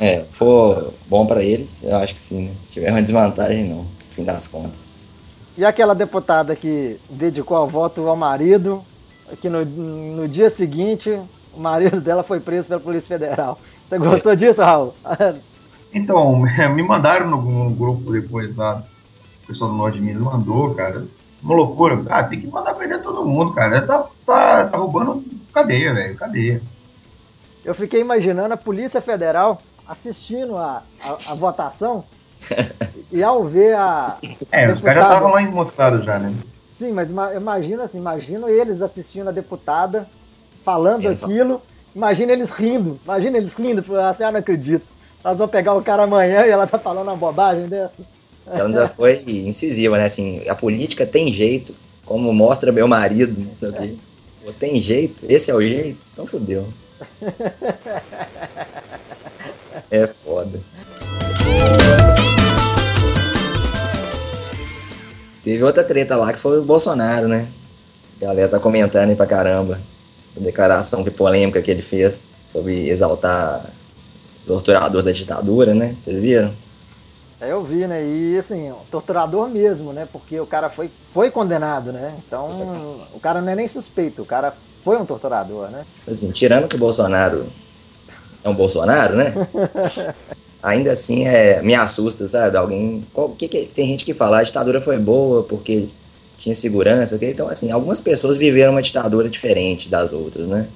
É, 0.00 0.24
for 0.32 0.92
bom 1.06 1.26
para 1.26 1.44
eles, 1.44 1.84
eu 1.84 1.96
acho 1.98 2.14
que 2.14 2.20
sim. 2.20 2.46
Né? 2.46 2.54
Se 2.64 2.72
tiver 2.72 2.90
uma 2.90 3.02
desvantagem, 3.02 3.68
não, 3.68 3.82
no 3.82 3.88
fim 4.10 4.24
das 4.24 4.48
contas. 4.48 4.91
E 5.56 5.64
aquela 5.64 5.94
deputada 5.94 6.56
que 6.56 6.98
dedicou 7.10 7.58
o 7.58 7.66
voto 7.66 8.08
ao 8.08 8.16
marido 8.16 8.84
que 9.40 9.48
no, 9.48 9.64
no 9.64 10.28
dia 10.28 10.50
seguinte 10.50 11.10
o 11.54 11.60
marido 11.60 12.00
dela 12.02 12.22
foi 12.22 12.40
preso 12.40 12.68
pela 12.68 12.80
Polícia 12.80 13.08
Federal. 13.08 13.58
Você 13.88 13.98
gostou 13.98 14.36
disso, 14.36 14.62
Raul? 14.62 14.94
Então, 15.94 16.40
me 16.74 16.82
mandaram 16.82 17.28
no, 17.28 17.36
no 17.42 17.70
grupo 17.70 18.12
depois 18.12 18.56
lá, 18.56 18.82
o 19.44 19.46
pessoal 19.46 19.70
do 19.70 19.76
Norte 19.76 19.98
de 19.98 20.00
Minas 20.02 20.22
mandou, 20.22 20.74
cara. 20.74 21.04
Uma 21.42 21.54
loucura. 21.54 22.02
Ah, 22.08 22.24
tem 22.24 22.40
que 22.40 22.46
mandar 22.46 22.72
prender 22.72 23.02
todo 23.02 23.26
mundo, 23.26 23.52
cara. 23.52 23.86
Tá, 23.86 24.06
tá, 24.24 24.68
tá 24.68 24.78
roubando 24.78 25.22
cadeia, 25.52 25.92
velho, 25.92 26.16
cadeia. 26.16 26.62
Eu 27.62 27.74
fiquei 27.74 28.00
imaginando 28.00 28.54
a 28.54 28.56
Polícia 28.56 29.02
Federal 29.02 29.60
assistindo 29.86 30.56
a, 30.56 30.82
a, 30.98 31.12
a 31.28 31.34
votação 31.34 32.04
e 33.10 33.22
ao 33.22 33.44
ver 33.44 33.74
a. 33.76 34.18
É, 34.50 34.66
deputada... 34.66 34.74
os 34.74 34.82
caras 34.82 35.02
já 35.02 35.08
estavam 35.08 35.32
lá 35.32 35.42
ensmoscados 35.42 36.04
já, 36.04 36.18
né? 36.18 36.34
Sim, 36.66 36.92
mas 36.92 37.10
imagina 37.10 37.84
assim, 37.84 37.98
imagino 37.98 38.48
eles 38.48 38.82
assistindo 38.82 39.28
a 39.28 39.32
deputada 39.32 40.08
falando 40.62 41.08
aquilo, 41.08 41.60
imagina 41.94 42.32
eles 42.32 42.50
rindo, 42.50 42.98
imagina 43.04 43.36
eles 43.36 43.54
rindo, 43.54 43.84
assim, 43.98 44.24
ah, 44.24 44.32
não 44.32 44.40
acredito. 44.40 44.84
Nós 45.22 45.38
vamos 45.38 45.52
pegar 45.52 45.74
o 45.74 45.82
cara 45.82 46.04
amanhã 46.04 46.44
e 46.46 46.50
ela 46.50 46.66
tá 46.66 46.78
falando 46.78 47.08
uma 47.08 47.16
bobagem 47.16 47.68
dessa. 47.68 48.04
Ela 48.46 48.66
ainda 48.66 48.88
foi 48.88 49.22
incisiva, 49.26 49.96
né? 49.96 50.04
Assim, 50.04 50.42
a 50.48 50.54
política 50.54 51.06
tem 51.06 51.30
jeito, 51.30 51.74
como 52.04 52.32
mostra 52.32 52.72
meu 52.72 52.88
marido, 52.88 53.40
não 53.40 53.54
sei 53.54 53.68
o 53.68 53.72
quê. 53.72 53.94
Pô, 54.44 54.52
tem 54.52 54.80
jeito, 54.80 55.24
esse 55.28 55.50
é 55.50 55.54
o 55.54 55.60
jeito, 55.60 56.00
então 56.12 56.26
fodeu. 56.26 56.66
É 59.90 60.06
foda. 60.06 60.58
Teve 65.42 65.64
outra 65.64 65.82
treta 65.82 66.16
lá 66.16 66.32
que 66.32 66.40
foi 66.40 66.60
o 66.60 66.64
Bolsonaro, 66.64 67.26
né? 67.26 67.48
A 68.20 68.24
galera 68.26 68.48
tá 68.48 68.60
comentando 68.60 69.10
aí 69.10 69.16
pra 69.16 69.26
caramba. 69.26 69.80
A 70.36 70.40
declaração 70.40 71.02
que 71.02 71.10
polêmica 71.10 71.60
que 71.60 71.70
ele 71.70 71.82
fez 71.82 72.28
sobre 72.46 72.88
exaltar 72.88 73.70
o 74.44 74.46
torturador 74.46 75.02
da 75.02 75.10
ditadura, 75.10 75.74
né? 75.74 75.96
Vocês 75.98 76.18
viram? 76.18 76.54
É, 77.40 77.50
eu 77.50 77.64
vi, 77.64 77.88
né? 77.88 78.04
E 78.04 78.38
assim, 78.38 78.72
torturador 78.88 79.48
mesmo, 79.48 79.92
né? 79.92 80.06
Porque 80.10 80.38
o 80.38 80.46
cara 80.46 80.70
foi, 80.70 80.88
foi 81.12 81.28
condenado, 81.28 81.92
né? 81.92 82.14
Então, 82.24 83.00
o 83.12 83.18
cara 83.18 83.40
não 83.40 83.50
é 83.50 83.56
nem 83.56 83.66
suspeito, 83.66 84.22
o 84.22 84.26
cara 84.26 84.54
foi 84.84 84.96
um 84.96 85.04
torturador, 85.04 85.68
né? 85.68 85.84
Assim, 86.06 86.30
tirando 86.30 86.68
que 86.68 86.76
o 86.76 86.78
Bolsonaro 86.78 87.46
é 88.44 88.48
um 88.48 88.54
Bolsonaro, 88.54 89.16
né? 89.16 89.34
Ainda 90.62 90.92
assim, 90.92 91.24
é, 91.26 91.60
me 91.60 91.74
assusta, 91.74 92.28
sabe? 92.28 92.56
Alguém. 92.56 93.02
Qual, 93.12 93.30
que, 93.30 93.48
que, 93.48 93.66
tem 93.66 93.88
gente 93.88 94.04
que 94.04 94.14
fala 94.14 94.38
a 94.38 94.42
ditadura 94.42 94.80
foi 94.80 94.98
boa 94.98 95.42
porque 95.42 95.88
tinha 96.42 96.54
segurança. 96.54 97.16
Okay? 97.16 97.30
Então, 97.30 97.48
assim, 97.48 97.70
algumas 97.70 98.00
pessoas 98.00 98.36
viveram 98.36 98.72
uma 98.72 98.82
ditadura 98.82 99.28
diferente 99.28 99.88
das 99.88 100.12
outras, 100.12 100.46
né? 100.46 100.68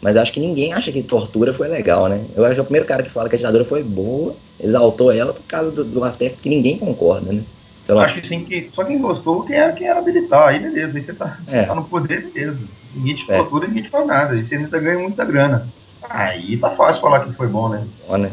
Mas 0.00 0.16
acho 0.16 0.32
que 0.32 0.40
ninguém 0.40 0.72
acha 0.72 0.92
que 0.92 1.02
tortura 1.02 1.54
foi 1.54 1.68
legal, 1.68 2.08
né? 2.08 2.24
Eu 2.34 2.44
acho 2.44 2.54
que 2.54 2.60
é 2.60 2.62
o 2.62 2.66
primeiro 2.66 2.86
cara 2.86 3.02
que 3.02 3.10
fala 3.10 3.28
que 3.28 3.34
a 3.34 3.38
ditadura 3.38 3.64
foi 3.64 3.82
boa, 3.82 4.36
exaltou 4.60 5.10
ela 5.10 5.32
por 5.32 5.42
causa 5.44 5.70
do, 5.70 5.84
do 5.84 6.04
aspecto 6.04 6.42
que 6.42 6.48
ninguém 6.48 6.78
concorda, 6.78 7.32
né? 7.32 7.42
Acho 7.88 8.20
que 8.20 8.26
sim, 8.26 8.44
que 8.44 8.68
só 8.72 8.84
quem 8.84 8.98
gostou 8.98 9.44
quem 9.44 9.56
era, 9.56 9.72
quem 9.72 9.86
era 9.86 10.02
militar, 10.02 10.48
aí 10.48 10.58
beleza, 10.58 10.96
aí 10.96 11.02
você 11.02 11.14
tá, 11.14 11.38
é. 11.46 11.62
tá 11.62 11.74
no 11.74 11.84
poder, 11.84 12.28
beleza. 12.32 12.58
Ninguém 12.94 13.14
te 13.14 13.30
é. 13.30 13.36
tortura, 13.36 13.68
ninguém 13.68 13.84
te 13.84 13.90
faz 13.90 14.06
nada, 14.06 14.34
aí 14.34 14.46
você 14.46 14.56
ainda 14.56 14.78
ganha 14.78 14.98
muita 14.98 15.24
grana. 15.24 15.68
Aí 16.08 16.56
tá 16.56 16.70
fácil 16.70 17.00
falar 17.00 17.20
que 17.20 17.32
foi 17.32 17.46
bom, 17.46 17.68
né? 17.68 17.86
Bom, 18.08 18.16
né? 18.16 18.32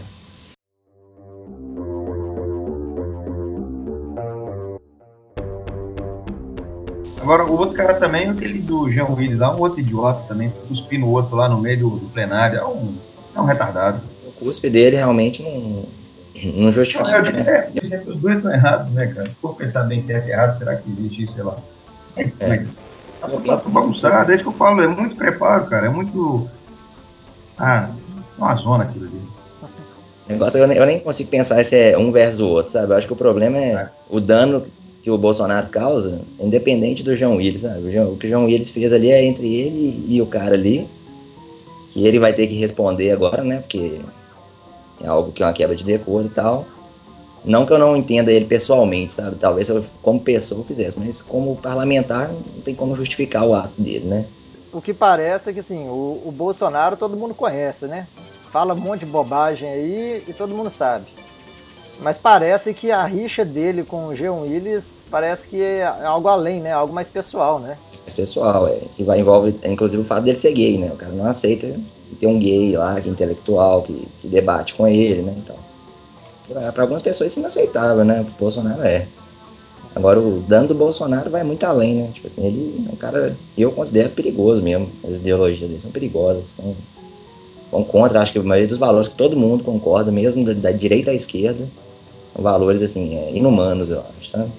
Agora, 7.23 7.45
o 7.45 7.57
outro 7.57 7.73
cara 7.73 7.93
também, 7.93 8.29
aquele 8.29 8.59
do 8.59 8.91
Jean 8.91 9.05
Willis 9.05 9.39
lá, 9.39 9.55
um 9.55 9.59
outro 9.61 9.79
idiota 9.79 10.25
também, 10.27 10.51
cuspir 10.67 10.99
no 10.99 11.09
outro 11.09 11.37
lá 11.37 11.47
no 11.47 11.57
meio 11.57 11.79
do, 11.79 11.89
do 11.91 12.09
plenário, 12.09 12.59
é 12.59 12.65
um, 12.65 12.95
é 13.33 13.39
um 13.39 13.45
retardado. 13.45 14.01
O 14.27 14.31
cuspe 14.33 14.69
dele 14.69 14.97
realmente 14.97 15.41
não, 15.41 15.85
não 16.57 16.69
justifica, 16.69 17.09
não, 17.09 17.25
eu 17.25 17.31
disse, 17.31 17.49
né? 17.49 17.71
É, 17.81 18.09
os 18.09 18.17
dois 18.17 18.35
estão 18.35 18.53
errados, 18.53 18.91
né, 18.91 19.07
cara? 19.07 19.27
Se 19.27 19.35
for 19.35 19.55
pensar 19.55 19.83
bem 19.83 20.03
certo 20.03 20.27
e 20.27 20.31
errado, 20.31 20.57
será 20.57 20.75
que 20.75 20.91
existe 20.91 21.23
isso, 21.23 21.33
sei 21.33 21.43
lá? 21.43 21.55
É, 22.17 22.23
é. 22.41 22.65
Tá, 23.21 23.29
tá 23.29 23.69
bagunçado, 23.69 24.29
é 24.29 24.35
isso 24.35 24.43
que 24.43 24.49
eu 24.49 24.53
falo, 24.53 24.81
é 24.81 24.87
muito 24.87 25.15
preparo, 25.15 25.65
cara, 25.67 25.85
é 25.85 25.89
muito... 25.89 26.49
Ah, 27.57 27.89
uma 28.37 28.53
zona 28.55 28.83
aquilo 28.83 29.05
ali. 29.05 29.21
Negócio, 30.27 30.59
eu, 30.59 30.67
nem, 30.67 30.77
eu 30.77 30.85
nem 30.85 30.99
consigo 30.99 31.29
pensar 31.29 31.63
se 31.63 31.77
é 31.77 31.97
um 31.97 32.11
versus 32.11 32.41
o 32.41 32.49
outro, 32.49 32.73
sabe? 32.73 32.91
Eu 32.91 32.97
acho 32.97 33.07
que 33.07 33.13
o 33.13 33.15
problema 33.15 33.57
é, 33.57 33.71
é. 33.71 33.89
o 34.09 34.19
dano 34.19 34.65
que 35.03 35.11
o 35.11 35.17
Bolsonaro 35.17 35.67
causa, 35.67 36.21
independente 36.39 37.03
do 37.03 37.13
João 37.13 37.35
Willis? 37.35 37.65
O, 37.65 37.91
João, 37.91 38.13
o 38.13 38.17
que 38.17 38.25
o 38.25 38.29
João 38.29 38.45
Willis 38.45 38.69
fez 38.69 38.93
ali 38.93 39.11
é 39.11 39.23
entre 39.23 39.53
ele 39.53 40.01
e 40.07 40.21
o 40.21 40.25
cara 40.25 40.55
ali, 40.55 40.89
que 41.91 42.07
ele 42.07 42.17
vai 42.17 42.31
ter 42.31 42.47
que 42.47 42.55
responder 42.55 43.11
agora, 43.11 43.43
né? 43.43 43.57
Porque 43.57 43.99
é 45.01 45.07
algo 45.07 45.33
que 45.33 45.43
é 45.43 45.45
uma 45.45 45.51
quebra 45.51 45.75
de 45.75 45.83
decoro 45.83 46.27
e 46.27 46.29
tal. 46.29 46.65
Não 47.43 47.65
que 47.65 47.73
eu 47.73 47.77
não 47.77 47.97
entenda 47.97 48.31
ele 48.31 48.45
pessoalmente, 48.45 49.13
sabe? 49.13 49.35
Talvez 49.35 49.67
eu, 49.67 49.83
como 50.01 50.21
pessoa, 50.21 50.61
eu 50.61 50.65
fizesse, 50.65 50.97
mas 50.97 51.21
como 51.21 51.57
parlamentar, 51.57 52.29
não 52.29 52.61
tem 52.63 52.73
como 52.73 52.95
justificar 52.95 53.45
o 53.45 53.53
ato 53.53 53.73
dele, 53.77 54.05
né? 54.05 54.25
O 54.71 54.81
que 54.81 54.93
parece 54.93 55.49
é 55.49 55.53
que, 55.53 55.59
assim, 55.59 55.85
o, 55.89 56.21
o 56.25 56.31
Bolsonaro 56.31 56.95
todo 56.95 57.17
mundo 57.17 57.33
conhece, 57.33 57.87
né? 57.87 58.07
Fala 58.53 58.73
um 58.73 58.79
monte 58.79 59.01
de 59.01 59.07
bobagem 59.07 59.67
aí 59.67 60.23
e 60.25 60.31
todo 60.31 60.55
mundo 60.55 60.69
sabe. 60.69 61.07
Mas 61.99 62.17
parece 62.17 62.73
que 62.73 62.91
a 62.91 63.05
rixa 63.05 63.45
dele 63.45 63.83
com 63.83 64.07
o 64.07 64.15
Jean 64.15 64.33
Willis 64.33 65.05
parece 65.09 65.47
que 65.47 65.61
é 65.61 65.85
algo 65.85 66.27
além, 66.27 66.59
né? 66.59 66.71
Algo 66.71 66.93
mais 66.93 67.09
pessoal, 67.09 67.59
né? 67.59 67.77
Mais 68.01 68.13
pessoal, 68.13 68.67
é. 68.67 68.79
Que 68.95 69.03
vai 69.03 69.19
envolve, 69.19 69.55
inclusive, 69.63 70.01
o 70.01 70.05
fato 70.05 70.23
dele 70.23 70.37
ser 70.37 70.51
gay, 70.53 70.77
né? 70.77 70.91
O 70.91 70.97
cara 70.97 71.13
não 71.13 71.25
aceita 71.25 71.79
ter 72.19 72.27
um 72.27 72.39
gay 72.39 72.75
lá, 72.75 72.99
que 72.99 73.09
é 73.09 73.11
intelectual, 73.11 73.83
que, 73.83 74.07
que 74.21 74.27
debate 74.27 74.75
com 74.75 74.87
ele, 74.87 75.21
né? 75.21 75.35
Então, 75.37 75.55
para 76.71 76.83
algumas 76.83 77.01
pessoas 77.01 77.31
isso 77.31 77.39
é 77.39 77.41
inaceitável, 77.41 78.03
né? 78.03 78.21
O 78.21 78.39
Bolsonaro 78.39 78.83
é. 78.83 79.07
Agora, 79.95 80.19
o 80.19 80.39
dano 80.41 80.67
do 80.67 80.75
Bolsonaro 80.75 81.29
vai 81.29 81.43
muito 81.43 81.63
além, 81.65 81.95
né? 81.95 82.11
Tipo 82.13 82.27
assim, 82.27 82.45
ele 82.45 82.85
é 82.89 82.91
um 82.91 82.95
cara, 82.95 83.37
eu 83.57 83.71
considero 83.71 84.09
perigoso 84.09 84.61
mesmo. 84.61 84.89
As 85.03 85.19
ideologias 85.19 85.69
dele 85.69 85.79
são 85.79 85.91
perigosas, 85.91 86.47
são, 86.47 86.75
vão 87.73 87.83
contra, 87.83 88.21
acho 88.21 88.31
que 88.31 88.39
a 88.39 88.43
maioria 88.43 88.67
dos 88.67 88.77
valores 88.77 89.09
que 89.09 89.15
todo 89.15 89.35
mundo 89.35 89.63
concorda, 89.63 90.11
mesmo 90.11 90.45
da, 90.45 90.53
da 90.53 90.71
direita 90.71 91.11
à 91.11 91.13
esquerda 91.13 91.67
valores 92.41 92.81
assim, 92.81 93.15
é, 93.15 93.31
inumanos, 93.35 93.89
eu 93.89 94.03
acho, 94.09 94.29
sabe? 94.29 94.51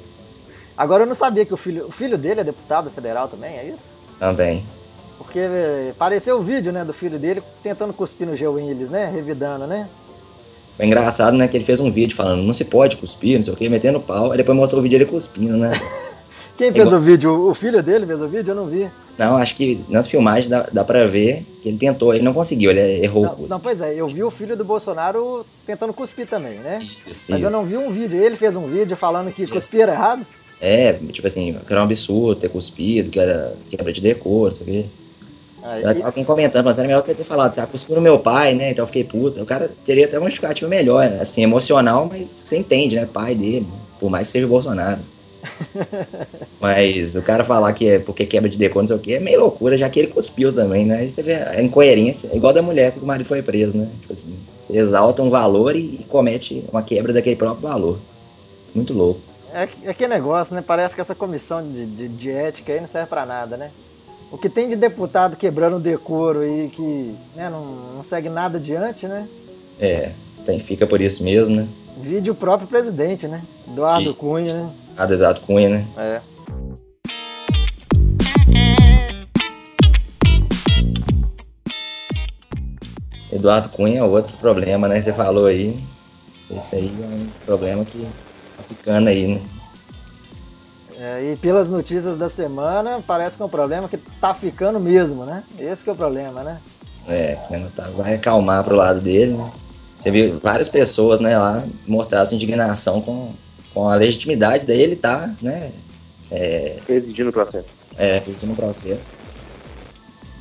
Agora 0.76 1.04
eu 1.04 1.06
não 1.06 1.14
sabia 1.14 1.44
que 1.44 1.54
o 1.54 1.56
filho, 1.56 1.86
o 1.86 1.90
filho 1.90 2.18
dele 2.18 2.40
é 2.40 2.44
deputado 2.44 2.90
federal 2.90 3.28
também, 3.28 3.56
é 3.56 3.66
isso? 3.66 3.94
Também. 4.18 4.64
Porque 5.18 5.38
é, 5.38 5.88
apareceu 5.90 6.38
o 6.38 6.42
vídeo, 6.42 6.72
né, 6.72 6.84
do 6.84 6.92
filho 6.92 7.18
dele 7.18 7.42
tentando 7.62 7.92
cuspir 7.92 8.26
no 8.26 8.36
G. 8.36 8.46
Willis, 8.46 8.90
né, 8.90 9.10
revidando, 9.12 9.66
né? 9.66 9.88
Foi 10.76 10.86
engraçado, 10.86 11.36
né, 11.36 11.46
que 11.46 11.56
ele 11.56 11.64
fez 11.64 11.80
um 11.80 11.90
vídeo 11.90 12.16
falando, 12.16 12.42
não 12.42 12.52
se 12.52 12.64
pode 12.64 12.96
cuspir, 12.96 13.36
não 13.36 13.42
sei 13.42 13.54
o 13.54 13.56
que, 13.56 13.68
metendo 13.68 14.00
pau, 14.00 14.32
aí 14.32 14.36
depois 14.36 14.56
mostrou 14.56 14.80
o 14.80 14.82
vídeo 14.82 14.98
dele 14.98 15.10
cuspindo, 15.10 15.56
né? 15.56 15.80
Quem 16.56 16.72
fez 16.72 16.92
o 16.92 17.00
vídeo? 17.00 17.48
O 17.48 17.54
filho 17.54 17.82
dele 17.82 18.06
fez 18.06 18.22
o 18.22 18.28
vídeo? 18.28 18.52
Eu 18.52 18.54
não 18.54 18.66
vi. 18.66 18.88
Não, 19.16 19.36
acho 19.36 19.54
que 19.54 19.84
nas 19.88 20.06
filmagens 20.08 20.48
dá, 20.48 20.68
dá 20.72 20.84
pra 20.84 21.06
ver 21.06 21.46
que 21.62 21.68
ele 21.68 21.78
tentou, 21.78 22.14
ele 22.14 22.24
não 22.24 22.34
conseguiu, 22.34 22.70
ele 22.70 23.04
errou 23.04 23.24
não, 23.24 23.46
não, 23.48 23.60
pois 23.60 23.80
é, 23.80 23.94
eu 23.94 24.08
vi 24.08 24.22
o 24.24 24.30
filho 24.30 24.56
do 24.56 24.64
Bolsonaro 24.64 25.46
tentando 25.64 25.92
cuspir 25.92 26.26
também, 26.26 26.58
né? 26.58 26.80
Isso, 27.06 27.30
Mas 27.30 27.38
isso. 27.38 27.46
eu 27.46 27.50
não 27.50 27.64
vi 27.64 27.76
um 27.76 27.90
vídeo, 27.90 28.20
ele 28.20 28.36
fez 28.36 28.56
um 28.56 28.66
vídeo 28.66 28.96
falando 28.96 29.32
que 29.32 29.46
cuspir 29.46 29.82
era 29.82 29.92
errado. 29.92 30.26
É, 30.60 30.94
tipo 31.12 31.26
assim, 31.26 31.52
que 31.52 31.72
era 31.72 31.80
um 31.80 31.84
absurdo 31.84 32.40
ter 32.40 32.48
cuspido, 32.48 33.10
que 33.10 33.20
era 33.20 33.56
quebra 33.70 33.92
de 33.92 34.00
decor, 34.00 34.50
isso 34.50 34.62
aqui. 34.62 34.86
Aí... 35.62 36.02
Alguém 36.02 36.24
comentando, 36.24 36.64
mas 36.64 36.78
era 36.78 36.86
melhor 36.86 37.02
ter 37.02 37.16
falado, 37.24 37.52
você 37.52 37.60
assim, 37.60 37.68
ah, 37.68 37.70
cuspiu 37.70 37.96
no 37.96 38.02
meu 38.02 38.18
pai, 38.18 38.54
né? 38.54 38.70
Então 38.70 38.82
eu 38.82 38.86
fiquei 38.86 39.02
puta. 39.02 39.42
O 39.42 39.46
cara 39.46 39.70
teria 39.84 40.04
até 40.04 40.18
uma 40.18 40.28
justificativa 40.28 40.68
melhor, 40.68 41.04
assim, 41.20 41.42
emocional, 41.42 42.06
mas 42.10 42.28
você 42.28 42.58
entende, 42.58 42.96
né? 42.96 43.08
Pai 43.10 43.34
dele, 43.34 43.66
por 43.98 44.10
mais 44.10 44.26
que 44.26 44.32
seja 44.32 44.46
o 44.46 44.50
Bolsonaro. 44.50 45.00
Mas 46.60 47.16
o 47.16 47.22
cara 47.22 47.44
falar 47.44 47.72
que 47.72 47.88
é 47.88 47.98
porque 47.98 48.26
quebra 48.26 48.48
de 48.48 48.58
decor, 48.58 48.82
não 48.82 48.86
sei 48.86 48.96
o 48.96 49.00
que, 49.00 49.14
é 49.14 49.20
meio 49.20 49.40
loucura, 49.40 49.76
já 49.76 49.88
que 49.88 50.00
ele 50.00 50.08
cuspiu 50.08 50.52
também, 50.52 50.86
né? 50.86 50.98
Aí 50.98 51.10
você 51.10 51.22
vê 51.22 51.34
a 51.34 51.60
incoerência, 51.60 52.30
é 52.32 52.36
igual 52.36 52.52
da 52.52 52.62
mulher 52.62 52.92
que 52.92 52.98
o 52.98 53.06
marido 53.06 53.26
foi 53.26 53.42
preso, 53.42 53.76
né? 53.76 53.88
Tipo 54.00 54.12
assim, 54.12 54.34
você 54.58 54.76
exalta 54.76 55.22
um 55.22 55.30
valor 55.30 55.76
e, 55.76 56.00
e 56.00 56.06
comete 56.08 56.64
uma 56.70 56.82
quebra 56.82 57.12
daquele 57.12 57.36
próprio 57.36 57.68
valor. 57.68 57.98
Muito 58.74 58.92
louco. 58.92 59.20
É, 59.52 59.68
é 59.84 59.94
que 59.94 60.08
negócio, 60.08 60.54
né? 60.54 60.62
Parece 60.66 60.94
que 60.94 61.00
essa 61.00 61.14
comissão 61.14 61.62
de, 61.62 61.86
de, 61.86 62.08
de 62.08 62.30
ética 62.30 62.72
aí 62.72 62.80
não 62.80 62.88
serve 62.88 63.08
para 63.08 63.24
nada, 63.24 63.56
né? 63.56 63.70
O 64.32 64.36
que 64.36 64.48
tem 64.48 64.68
de 64.68 64.74
deputado 64.74 65.36
quebrando 65.36 65.76
o 65.76 65.80
decoro 65.80 66.44
e 66.44 66.68
que 66.68 67.14
né, 67.36 67.48
não, 67.48 67.64
não 67.96 68.02
segue 68.02 68.28
nada 68.28 68.58
adiante, 68.58 69.06
né? 69.06 69.28
É, 69.78 70.12
tem, 70.44 70.58
fica 70.58 70.86
por 70.86 71.00
isso 71.00 71.22
mesmo, 71.22 71.54
né? 71.54 71.68
Vide 72.00 72.30
o 72.30 72.34
próprio 72.34 72.66
presidente, 72.66 73.28
né? 73.28 73.42
Eduardo. 73.68 74.12
Cunha, 74.14 74.52
né? 74.52 74.70
Ah, 74.96 75.06
do 75.06 75.14
Eduardo 75.14 75.40
Cunha, 75.40 75.68
né? 75.68 75.86
É. 75.96 76.20
Eduardo 83.32 83.68
Cunha 83.70 83.98
é 83.98 84.02
outro 84.04 84.36
problema, 84.36 84.86
né? 84.86 85.00
Você 85.00 85.12
falou 85.12 85.46
aí. 85.46 85.82
Esse 86.50 86.76
aí 86.76 86.96
é 87.02 87.06
um 87.06 87.28
problema 87.44 87.84
que 87.84 88.06
tá 88.56 88.62
ficando 88.62 89.08
aí, 89.08 89.26
né? 89.26 89.42
É, 90.96 91.32
e 91.32 91.36
pelas 91.36 91.68
notícias 91.68 92.16
da 92.16 92.30
semana, 92.30 93.02
parece 93.04 93.36
que 93.36 93.42
é 93.42 93.46
um 93.46 93.48
problema 93.48 93.88
que 93.88 93.96
tá 93.96 94.32
ficando 94.32 94.78
mesmo, 94.78 95.24
né? 95.24 95.42
Esse 95.58 95.82
que 95.82 95.90
é 95.90 95.92
o 95.92 95.96
problema, 95.96 96.42
né? 96.44 96.60
É, 97.08 97.34
tá, 97.74 97.90
vai 97.90 98.14
acalmar 98.14 98.62
pro 98.62 98.76
lado 98.76 99.00
dele, 99.00 99.32
né? 99.32 99.50
Você 99.98 100.10
viu 100.10 100.38
várias 100.40 100.68
pessoas, 100.68 101.18
né, 101.18 101.36
lá 101.38 101.64
mostraram 101.86 102.26
sua 102.26 102.34
indignação 102.34 103.00
com, 103.00 103.32
com 103.74 103.88
a 103.88 103.96
legitimidade 103.96 104.64
dele, 104.64 104.94
tá, 104.94 105.34
né? 105.42 105.72
É, 106.30 106.78
presidindo 106.86 107.30
o 107.30 107.32
processo. 107.32 107.66
É, 107.98 108.20
presidindo 108.20 108.52
o 108.52 108.56
processo. 108.56 109.12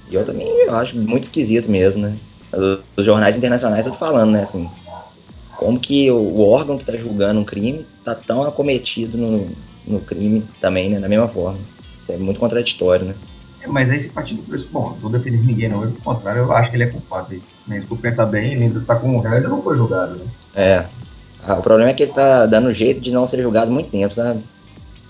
E 0.09 0.15
eu 0.15 0.23
também 0.23 0.47
eu 0.47 0.75
acho 0.75 0.95
muito 0.95 1.23
esquisito 1.23 1.69
mesmo, 1.69 2.03
né? 2.03 2.15
Os 2.95 3.03
jornais 3.03 3.35
internacionais 3.35 3.85
eu 3.85 3.91
tô 3.91 3.97
falando, 3.97 4.31
né, 4.31 4.43
assim, 4.43 4.69
como 5.57 5.79
que 5.79 6.11
o, 6.11 6.41
órgão 6.41 6.77
que 6.77 6.83
está 6.83 6.95
julgando 6.95 7.39
um 7.39 7.43
crime 7.43 7.85
está 7.97 8.13
tão 8.13 8.43
acometido 8.43 9.17
no, 9.17 9.49
no 9.87 9.99
crime 9.99 10.45
também, 10.61 10.89
né? 10.89 10.99
Da 10.99 11.09
mesma 11.09 11.27
forma. 11.27 11.59
Isso 11.99 12.11
é 12.11 12.17
muito 12.17 12.39
contraditório, 12.39 13.07
né? 13.07 13.15
É, 13.61 13.67
mas 13.67 13.89
aí 13.89 14.01
se 14.01 14.09
partir 14.09 14.35
do 14.35 14.43
preço, 14.43 14.67
bom, 14.71 14.89
não 14.89 14.97
tô 14.97 15.09
defendendo 15.09 15.45
ninguém 15.45 15.69
não, 15.69 15.79
pelo 15.79 15.93
contrário, 15.93 16.41
eu 16.41 16.51
acho 16.51 16.69
que 16.69 16.75
ele 16.75 16.83
é 16.83 16.87
culpado. 16.87 17.33
Né? 17.65 17.81
Se 17.81 17.87
tu 17.87 17.95
pensar 17.95 18.25
bem, 18.25 18.53
ele 18.53 18.65
ainda 18.65 18.81
tá 18.81 18.95
com 18.95 19.15
o 19.15 19.19
réu, 19.19 19.37
ele 19.37 19.47
não 19.47 19.61
foi 19.61 19.77
julgado, 19.77 20.17
né? 20.17 20.25
É. 20.53 20.85
Ah, 21.45 21.55
o 21.55 21.61
problema 21.61 21.89
é 21.89 21.93
que 21.93 22.03
ele 22.03 22.13
tá 22.13 22.45
dando 22.45 22.71
jeito 22.71 23.01
de 23.01 23.11
não 23.11 23.27
ser 23.27 23.41
julgado 23.41 23.69
há 23.69 23.73
muito 23.73 23.89
tempo, 23.89 24.13
sabe? 24.13 24.43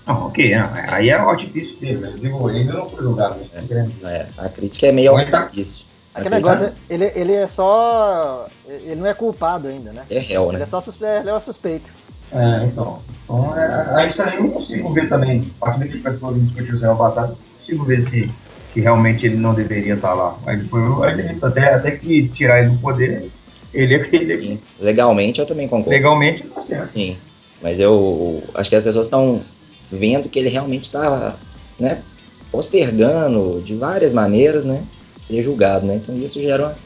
Não, 0.06 0.26
ok, 0.26 0.54
não, 0.54 0.70
aí 0.88 1.08
é 1.08 1.22
o 1.22 1.28
artifício 1.28 1.76
dele, 1.78 1.98
né? 1.98 2.14
Digo, 2.20 2.50
ele 2.50 2.60
ainda 2.60 2.74
não 2.74 2.90
foi 2.90 3.02
julgado. 3.02 3.38
Né? 3.38 3.90
É, 4.02 4.08
é, 4.08 4.26
a 4.36 4.48
crítica 4.48 4.86
é 4.86 4.92
meio 4.92 5.16
artifício. 5.16 5.86
Aquele 6.14 6.36
negócio, 6.36 6.72
ele, 6.88 7.10
ele 7.14 7.32
é 7.32 7.46
só. 7.46 8.46
Ele 8.66 8.96
não 8.96 9.06
é 9.06 9.14
culpado 9.14 9.66
ainda, 9.66 9.92
né? 9.92 10.02
É 10.08 10.18
réu, 10.18 10.48
né? 10.48 10.54
Ele 10.54 10.62
é 10.62 10.66
só 10.66 10.80
suspeito, 10.80 11.20
ele 11.20 11.30
é 11.30 11.40
suspeito. 11.40 11.90
É, 12.30 12.64
então. 12.66 13.00
então 13.24 13.58
é, 13.58 14.02
aí 14.02 14.12
também 14.12 14.40
não 14.40 14.50
consigo 14.50 14.92
ver 14.92 15.08
também, 15.08 15.52
a 15.60 15.66
partir 15.66 15.98
daquilo 15.98 16.18
que 16.18 16.24
a 16.24 16.32
gente 16.32 16.44
discutiu 16.46 16.78
semana 16.78 16.98
passada, 16.98 17.28
não 17.28 17.36
consigo 17.58 17.84
ver 17.84 18.02
se, 18.02 18.30
se 18.66 18.80
realmente 18.80 19.26
ele 19.26 19.36
não 19.36 19.54
deveria 19.54 19.94
estar 19.94 20.14
lá. 20.14 20.36
Mas 20.44 20.62
depois, 20.62 21.42
até, 21.42 21.74
até 21.74 21.90
que 21.92 22.28
tirar 22.28 22.60
ele 22.60 22.70
do 22.70 22.78
poder, 22.78 23.30
ele 23.74 23.94
é 23.94 24.58
legalmente 24.78 25.40
eu 25.40 25.46
também 25.46 25.68
concordo. 25.68 25.90
Legalmente 25.90 26.44
tá 26.44 26.60
certo. 26.60 26.92
Sim. 26.92 27.16
Mas 27.62 27.80
eu 27.80 28.42
acho 28.54 28.70
que 28.70 28.76
as 28.76 28.84
pessoas 28.84 29.06
estão 29.06 29.42
vendo 29.90 30.28
que 30.28 30.38
ele 30.38 30.48
realmente 30.48 30.84
está 30.84 31.36
né, 31.78 32.02
postergando 32.50 33.60
de 33.62 33.74
várias 33.74 34.12
maneiras, 34.12 34.64
né? 34.64 34.84
ser 35.24 35.40
julgado, 35.40 35.86
né? 35.86 35.96
Então 35.96 36.16
isso 36.18 36.40
gera 36.40 36.64
uma, 36.64 36.76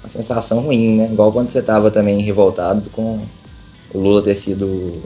uma 0.00 0.08
sensação 0.08 0.60
ruim, 0.60 0.96
né? 0.96 1.08
Igual 1.12 1.32
quando 1.32 1.50
você 1.50 1.60
estava 1.60 1.90
também 1.90 2.20
revoltado 2.20 2.90
com 2.90 3.20
o 3.94 3.98
Lula 3.98 4.20
ter 4.20 4.34
sido 4.34 5.00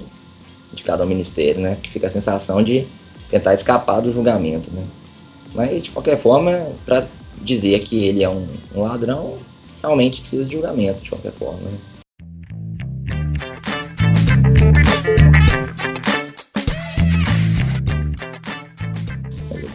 indicado 0.73 1.03
ao 1.03 1.09
ministério, 1.09 1.61
né? 1.61 1.77
Que 1.83 1.91
fica 1.91 2.07
a 2.07 2.11
sensação 2.11 2.63
de 2.63 2.87
tentar 3.29 3.53
escapar 3.53 4.01
do 4.01 4.11
julgamento, 4.11 4.73
né? 4.73 4.85
Mas, 5.55 5.85
de 5.85 5.91
qualquer 5.91 6.19
forma, 6.19 6.69
para 6.85 7.07
dizer 7.43 7.81
que 7.81 8.05
ele 8.05 8.23
é 8.23 8.29
um, 8.29 8.47
um, 8.75 8.83
ladrão, 8.83 9.35
realmente 9.87 10.21
precisa 10.21 10.45
de 10.45 10.53
julgamento, 10.53 11.03
de 11.03 11.11
qualquer 11.11 11.33
forma, 11.33 11.61
né? 11.61 11.79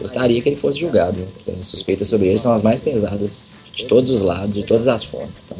gostaria 0.00 0.42
que 0.42 0.48
ele 0.48 0.56
fosse 0.56 0.78
julgado. 0.78 1.26
As 1.48 1.66
suspeitas 1.66 2.08
sobre 2.08 2.28
ele 2.28 2.38
são 2.38 2.52
as 2.52 2.60
mais 2.60 2.80
pesadas 2.80 3.56
de 3.74 3.86
todos 3.86 4.10
os 4.10 4.20
lados, 4.20 4.56
de 4.56 4.64
todas 4.64 4.86
as 4.86 5.02
fontes. 5.02 5.44
Então, 5.44 5.56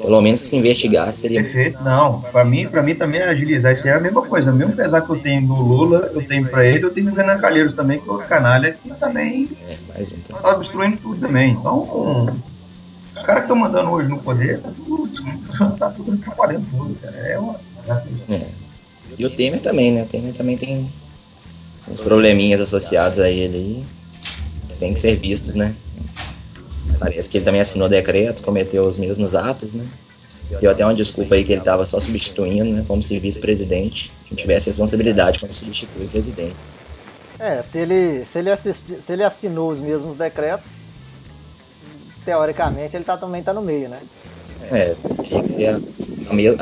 pelo 0.00 0.20
menos 0.20 0.40
se 0.40 0.54
investigasse 0.56 1.20
seria. 1.20 1.42
Perfeito, 1.42 1.82
não. 1.82 2.20
Para 2.20 2.44
mim, 2.44 2.68
para 2.68 2.82
mim 2.82 2.94
também 2.94 3.20
é 3.20 3.28
agilizar. 3.28 3.72
Isso 3.72 3.88
é 3.88 3.92
a 3.92 4.00
mesma 4.00 4.22
coisa. 4.22 4.50
O 4.50 4.54
mesmo 4.54 4.76
pesar 4.76 5.00
que 5.00 5.10
eu 5.10 5.16
tenho 5.16 5.46
do 5.46 5.54
Lula, 5.54 6.10
eu 6.12 6.22
tenho 6.22 6.46
para 6.46 6.66
ele, 6.66 6.84
eu 6.84 6.90
tenho 6.90 7.10
do 7.10 7.16
Renan 7.16 7.38
Calheiros 7.38 7.74
também, 7.74 7.98
que 7.98 8.08
é 8.08 8.12
outro 8.12 8.28
canalha 8.28 8.72
que 8.72 8.90
também 8.94 9.48
é, 9.68 9.76
mais 9.92 10.12
um, 10.12 10.16
então. 10.16 10.36
tá 10.40 10.54
destruindo 10.54 10.98
tudo 10.98 11.20
também. 11.20 11.52
Então, 11.52 12.28
os 13.16 13.22
caras 13.22 13.44
que 13.44 13.52
estão 13.52 13.56
mandando 13.56 13.90
hoje 13.90 14.08
no 14.08 14.18
poder, 14.18 14.60
tá 14.60 14.70
tudo, 14.76 15.76
tá 15.78 15.90
tudo 15.90 16.12
atrapalhando 16.12 16.66
tudo, 16.70 16.94
cara. 17.00 17.16
É 17.16 17.38
uma. 17.38 17.60
Assim. 17.88 18.10
É. 18.30 18.50
E 19.18 19.26
o 19.26 19.30
Temer 19.30 19.60
também, 19.60 19.92
né? 19.92 20.02
O 20.02 20.06
Temer 20.06 20.32
também 20.32 20.56
tem 20.56 20.90
uns 21.86 22.00
probleminhas 22.00 22.60
associados 22.60 23.18
a 23.18 23.28
ele 23.30 23.56
aí 23.56 23.86
tem 24.84 24.92
que 24.92 25.00
ser 25.00 25.16
vistos, 25.16 25.54
né? 25.54 25.74
Parece 26.98 27.28
que 27.28 27.38
ele 27.38 27.44
também 27.44 27.60
assinou 27.60 27.88
decreto, 27.88 28.42
cometeu 28.42 28.84
os 28.84 28.98
mesmos 28.98 29.34
atos, 29.34 29.72
né? 29.72 29.84
Deu 30.60 30.70
até 30.70 30.84
uma 30.84 30.94
desculpa 30.94 31.34
aí 31.34 31.42
que 31.42 31.52
ele 31.52 31.60
estava 31.60 31.84
só 31.86 31.98
substituindo, 31.98 32.70
né? 32.70 32.84
Como 32.86 33.02
se 33.02 33.18
vice-presidente, 33.18 34.12
que 34.26 34.34
tivesse 34.34 34.66
responsabilidade 34.66 35.40
como 35.40 35.52
substituir 35.54 36.04
o 36.04 36.08
presidente. 36.08 36.56
É, 37.38 37.62
se 37.62 37.78
ele, 37.78 38.24
se 38.24 38.38
ele, 38.38 38.50
assisti, 38.50 39.00
se 39.00 39.12
ele 39.12 39.24
assinou 39.24 39.70
os 39.70 39.80
mesmos 39.80 40.16
decretos, 40.16 40.70
teoricamente 42.24 42.96
ele 42.96 43.04
tá, 43.04 43.16
também 43.16 43.40
está 43.40 43.52
no 43.52 43.62
meio, 43.62 43.88
né? 43.88 44.00
É, 44.70 44.94
tem 45.28 45.42
que 45.42 45.52
ter 45.52 45.68
a, 45.68 45.80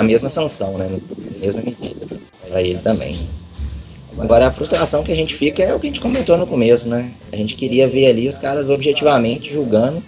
a 0.00 0.02
mesma 0.02 0.28
sanção, 0.28 0.76
né? 0.78 0.88
A 1.36 1.38
mesma 1.38 1.62
medida 1.62 2.06
para 2.48 2.62
ele 2.62 2.78
também. 2.78 3.28
Agora, 4.18 4.48
a 4.48 4.52
frustração 4.52 5.02
que 5.02 5.12
a 5.12 5.16
gente 5.16 5.34
fica 5.34 5.62
é 5.62 5.74
o 5.74 5.80
que 5.80 5.86
a 5.86 5.90
gente 5.90 6.00
comentou 6.00 6.36
no 6.36 6.46
começo, 6.46 6.88
né? 6.88 7.12
A 7.32 7.36
gente 7.36 7.54
queria 7.54 7.88
ver 7.88 8.08
ali 8.08 8.28
os 8.28 8.38
caras 8.38 8.68
objetivamente 8.68 9.52
julgando 9.52 10.02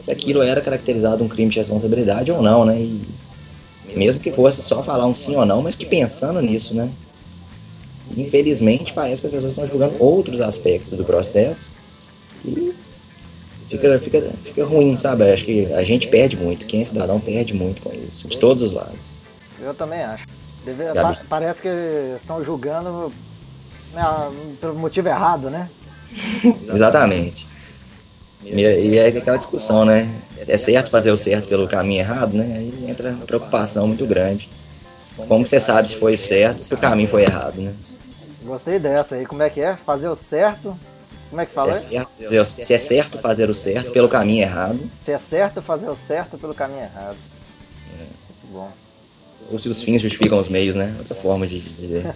se 0.00 0.10
aquilo 0.10 0.42
era 0.42 0.62
caracterizado 0.62 1.22
um 1.22 1.28
crime 1.28 1.50
de 1.50 1.58
responsabilidade 1.58 2.32
ou 2.32 2.40
não, 2.40 2.64
né? 2.64 2.80
E 2.80 3.06
mesmo 3.94 4.20
que 4.20 4.32
fosse 4.32 4.62
só 4.62 4.82
falar 4.82 5.06
um 5.06 5.14
sim 5.14 5.36
ou 5.36 5.44
não, 5.44 5.60
mas 5.60 5.76
que 5.76 5.84
pensando 5.84 6.40
nisso, 6.40 6.74
né? 6.74 6.90
infelizmente, 8.16 8.92
parece 8.92 9.22
que 9.22 9.26
as 9.26 9.32
pessoas 9.32 9.52
estão 9.52 9.66
julgando 9.66 9.96
outros 10.02 10.40
aspectos 10.40 10.92
do 10.92 11.04
processo 11.04 11.70
e 12.44 12.72
fica, 13.70 13.98
fica, 14.00 14.20
fica 14.44 14.64
ruim, 14.64 14.96
sabe? 14.96 15.30
Acho 15.30 15.44
que 15.44 15.72
a 15.72 15.82
gente 15.82 16.08
perde 16.08 16.36
muito, 16.36 16.66
quem 16.66 16.80
é 16.80 16.84
cidadão 16.84 17.20
perde 17.20 17.54
muito 17.54 17.80
com 17.80 17.92
isso, 17.92 18.26
de 18.26 18.36
todos 18.36 18.62
os 18.62 18.72
lados. 18.72 19.16
Eu 19.60 19.72
também 19.72 20.02
acho. 20.02 20.26
Deve, 20.64 20.84
pa 20.92 21.16
parece 21.28 21.62
que 21.62 21.68
estão 22.16 22.44
julgando 22.44 23.12
né, 23.94 24.02
pelo 24.60 24.74
motivo 24.74 25.08
errado, 25.08 25.48
né? 25.48 25.70
Exatamente. 26.72 27.48
E, 28.44 28.60
e 28.60 28.98
é 28.98 29.08
aquela 29.08 29.36
discussão, 29.36 29.84
né? 29.84 30.20
É 30.36 30.56
certo 30.56 30.90
fazer 30.90 31.10
o 31.10 31.16
certo 31.16 31.48
pelo 31.48 31.68
caminho 31.68 32.00
errado, 32.00 32.32
né? 32.32 32.56
Aí 32.58 32.86
entra 32.88 33.10
uma 33.10 33.26
preocupação 33.26 33.86
muito 33.86 34.06
grande. 34.06 34.48
Como 35.28 35.46
você 35.46 35.60
sabe 35.60 35.88
se 35.88 35.96
foi 35.96 36.16
certo, 36.16 36.62
se 36.62 36.72
o 36.72 36.78
caminho 36.78 37.08
foi 37.08 37.22
errado, 37.22 37.60
né? 37.60 37.74
Gostei 38.42 38.78
dessa 38.78 39.16
aí. 39.16 39.26
Como 39.26 39.42
é 39.42 39.50
que 39.50 39.60
é? 39.60 39.76
Fazer 39.76 40.08
o 40.08 40.16
certo. 40.16 40.76
Como 41.30 41.40
é 41.40 41.44
que 41.44 41.50
se 41.50 41.54
fala? 41.54 41.72
Se 41.72 41.96
é, 41.96 42.04
certo, 42.04 42.44
se 42.44 42.74
é 42.74 42.78
certo 42.78 43.18
fazer 43.20 43.48
o 43.48 43.54
certo 43.54 43.92
pelo 43.92 44.08
caminho 44.08 44.42
errado. 44.42 44.90
Se 45.04 45.12
é 45.12 45.18
certo 45.18 45.62
fazer 45.62 45.88
o 45.88 45.96
certo 45.96 46.36
pelo 46.36 46.52
caminho 46.52 46.82
errado. 46.82 47.16
É. 47.94 48.02
Muito 48.02 48.52
bom. 48.52 48.70
Ou 49.50 49.58
se 49.58 49.68
os 49.68 49.80
fins 49.80 50.02
justificam 50.02 50.38
os 50.38 50.48
meios, 50.48 50.74
né? 50.74 50.92
Outra 50.98 51.14
forma 51.14 51.46
de 51.46 51.60
dizer. 51.60 52.12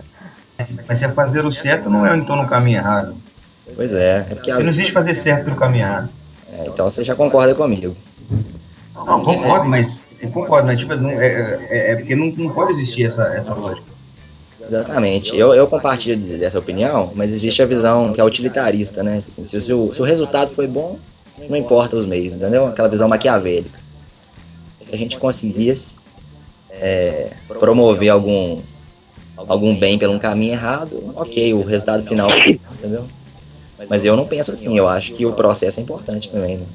Mas 0.88 0.98
se 0.98 1.04
é 1.04 1.08
fazer 1.12 1.44
o 1.44 1.52
certo, 1.52 1.90
não 1.90 2.06
é 2.06 2.16
então 2.16 2.34
no 2.34 2.48
caminho 2.48 2.78
errado. 2.78 3.14
Pois 3.74 3.92
é. 3.92 4.26
é 4.30 4.34
porque 4.34 4.50
as... 4.50 4.64
Não 4.64 4.72
existe 4.72 4.92
fazer 4.92 5.14
certo 5.14 5.44
pelo 5.44 5.56
caminho 5.56 5.84
errado. 5.84 6.08
É, 6.50 6.64
então 6.66 6.88
você 6.88 7.04
já 7.04 7.14
concorda 7.14 7.54
comigo. 7.54 7.94
Não, 8.94 9.20
concordo, 9.22 9.68
mas. 9.68 10.00
Eu 10.18 10.30
concordo, 10.30 10.66
mas 10.66 10.78
tipo, 10.78 10.94
não, 10.94 11.10
é, 11.10 11.26
é, 11.68 11.92
é, 11.92 11.96
porque 11.96 12.16
não, 12.16 12.28
não 12.28 12.50
pode 12.50 12.72
existir 12.72 13.04
essa, 13.04 13.24
essa 13.36 13.52
lógica. 13.52 13.95
Exatamente. 14.68 15.36
Eu, 15.36 15.54
eu 15.54 15.66
compartilho 15.66 16.16
dessa 16.38 16.58
opinião, 16.58 17.12
mas 17.14 17.32
existe 17.32 17.62
a 17.62 17.66
visão 17.66 18.12
que 18.12 18.20
é 18.20 18.24
utilitarista, 18.24 19.02
né? 19.02 19.18
Assim, 19.18 19.44
se, 19.44 19.56
o, 19.72 19.94
se 19.94 20.00
o 20.00 20.04
resultado 20.04 20.50
foi 20.52 20.66
bom, 20.66 20.98
não 21.48 21.56
importa 21.56 21.96
os 21.96 22.06
meios, 22.06 22.34
entendeu? 22.34 22.66
Aquela 22.66 22.88
visão 22.88 23.08
maquiavélica. 23.08 23.78
Se 24.80 24.92
a 24.92 24.96
gente 24.96 25.18
conseguisse 25.18 25.96
é, 26.70 27.30
promover 27.48 28.08
algum 28.08 28.60
algum 29.36 29.76
bem 29.76 29.98
pelo 29.98 30.14
um 30.14 30.18
caminho 30.18 30.52
errado, 30.52 31.12
ok, 31.14 31.52
o 31.52 31.62
resultado 31.62 32.06
final, 32.06 32.28
entendeu? 32.72 33.04
Mas 33.88 34.04
eu 34.04 34.16
não 34.16 34.26
penso 34.26 34.50
assim, 34.50 34.78
eu 34.78 34.88
acho 34.88 35.12
que 35.12 35.26
o 35.26 35.32
processo 35.34 35.78
é 35.78 35.82
importante 35.82 36.30
também, 36.30 36.56
né? 36.56 36.66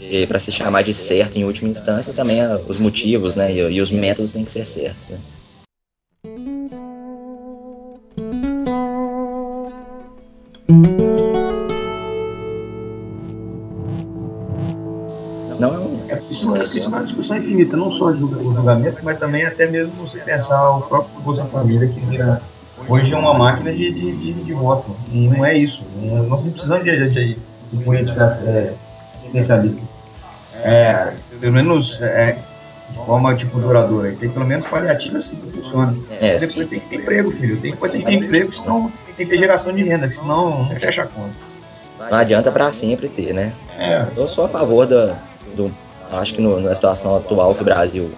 E 0.00 0.26
para 0.26 0.38
se 0.38 0.50
chamar 0.50 0.82
de 0.82 0.92
certo 0.92 1.38
em 1.38 1.44
última 1.44 1.70
instância, 1.70 2.12
também 2.12 2.40
os 2.68 2.78
motivos, 2.78 3.34
né, 3.34 3.52
e, 3.52 3.58
e 3.58 3.80
os 3.80 3.90
métodos 3.90 4.32
têm 4.32 4.44
que 4.44 4.50
ser 4.50 4.66
certos, 4.66 5.08
né? 5.08 5.18
Senão 15.50 15.74
é 15.74 15.78
um 15.78 15.96
isso, 16.30 16.56
isso 16.56 16.84
é 16.84 16.88
uma 16.88 17.04
discussão 17.04 17.36
infinita, 17.36 17.76
não 17.76 17.92
só 17.92 18.06
o 18.06 18.16
julgamento, 18.16 18.98
mas 19.02 19.18
também 19.18 19.44
até 19.44 19.66
mesmo 19.66 19.92
você 19.94 20.18
pensar 20.18 20.70
o 20.70 20.82
próprio 20.82 21.20
Bolsa 21.20 21.44
Família, 21.44 21.88
que 21.88 22.00
vira, 22.00 22.42
hoje 22.88 23.14
é 23.14 23.16
uma 23.16 23.34
máquina 23.34 23.72
de, 23.72 23.92
de, 23.92 24.12
de, 24.12 24.32
de 24.32 24.52
voto. 24.52 24.96
E 25.12 25.28
não 25.28 25.44
é 25.44 25.56
isso. 25.56 25.82
Nós 26.28 26.44
não 26.44 26.50
precisamos 26.50 26.84
de, 26.84 27.08
de, 27.08 27.38
de 27.72 27.84
política 27.84 28.26
é, 28.44 28.74
assistencialista. 29.14 29.82
É, 30.62 31.12
pelo 31.40 31.52
menos 31.52 32.00
é, 32.02 32.38
forma 32.94 33.34
tipo 33.34 33.58
duradoura. 33.58 34.10
Isso 34.10 34.24
aí 34.24 34.28
pelo 34.28 34.46
menos 34.46 34.68
paliativo 34.68 35.16
assim 35.16 35.36
que 35.36 35.60
funciona. 35.60 35.96
É, 36.10 36.36
depois 36.36 36.40
sim. 36.40 36.66
tem 36.66 36.80
que 36.80 36.88
ter 36.88 36.96
emprego, 36.96 37.30
filho. 37.32 37.60
Tem, 37.60 37.72
que 37.72 37.88
ter 37.88 38.12
emprego, 38.12 38.52
senão 38.52 38.92
tem 39.16 39.26
que 39.26 39.26
ter 39.26 39.38
geração 39.38 39.72
de 39.74 39.82
renda, 39.82 40.10
senão 40.10 40.64
não 40.64 40.76
fecha 40.76 41.02
a 41.02 41.06
conta. 41.06 41.34
Não 42.10 42.18
adianta 42.18 42.52
para 42.52 42.72
sempre 42.72 43.08
ter, 43.08 43.32
né? 43.32 43.52
É. 43.78 44.06
Eu 44.16 44.28
sou 44.28 44.44
a 44.44 44.48
favor 44.48 44.86
da, 44.86 45.18
do. 45.54 45.74
Acho 46.10 46.34
que 46.34 46.40
no, 46.40 46.60
na 46.60 46.74
situação 46.74 47.16
atual 47.16 47.54
que 47.54 47.62
o 47.62 47.64
Brasil 47.64 48.10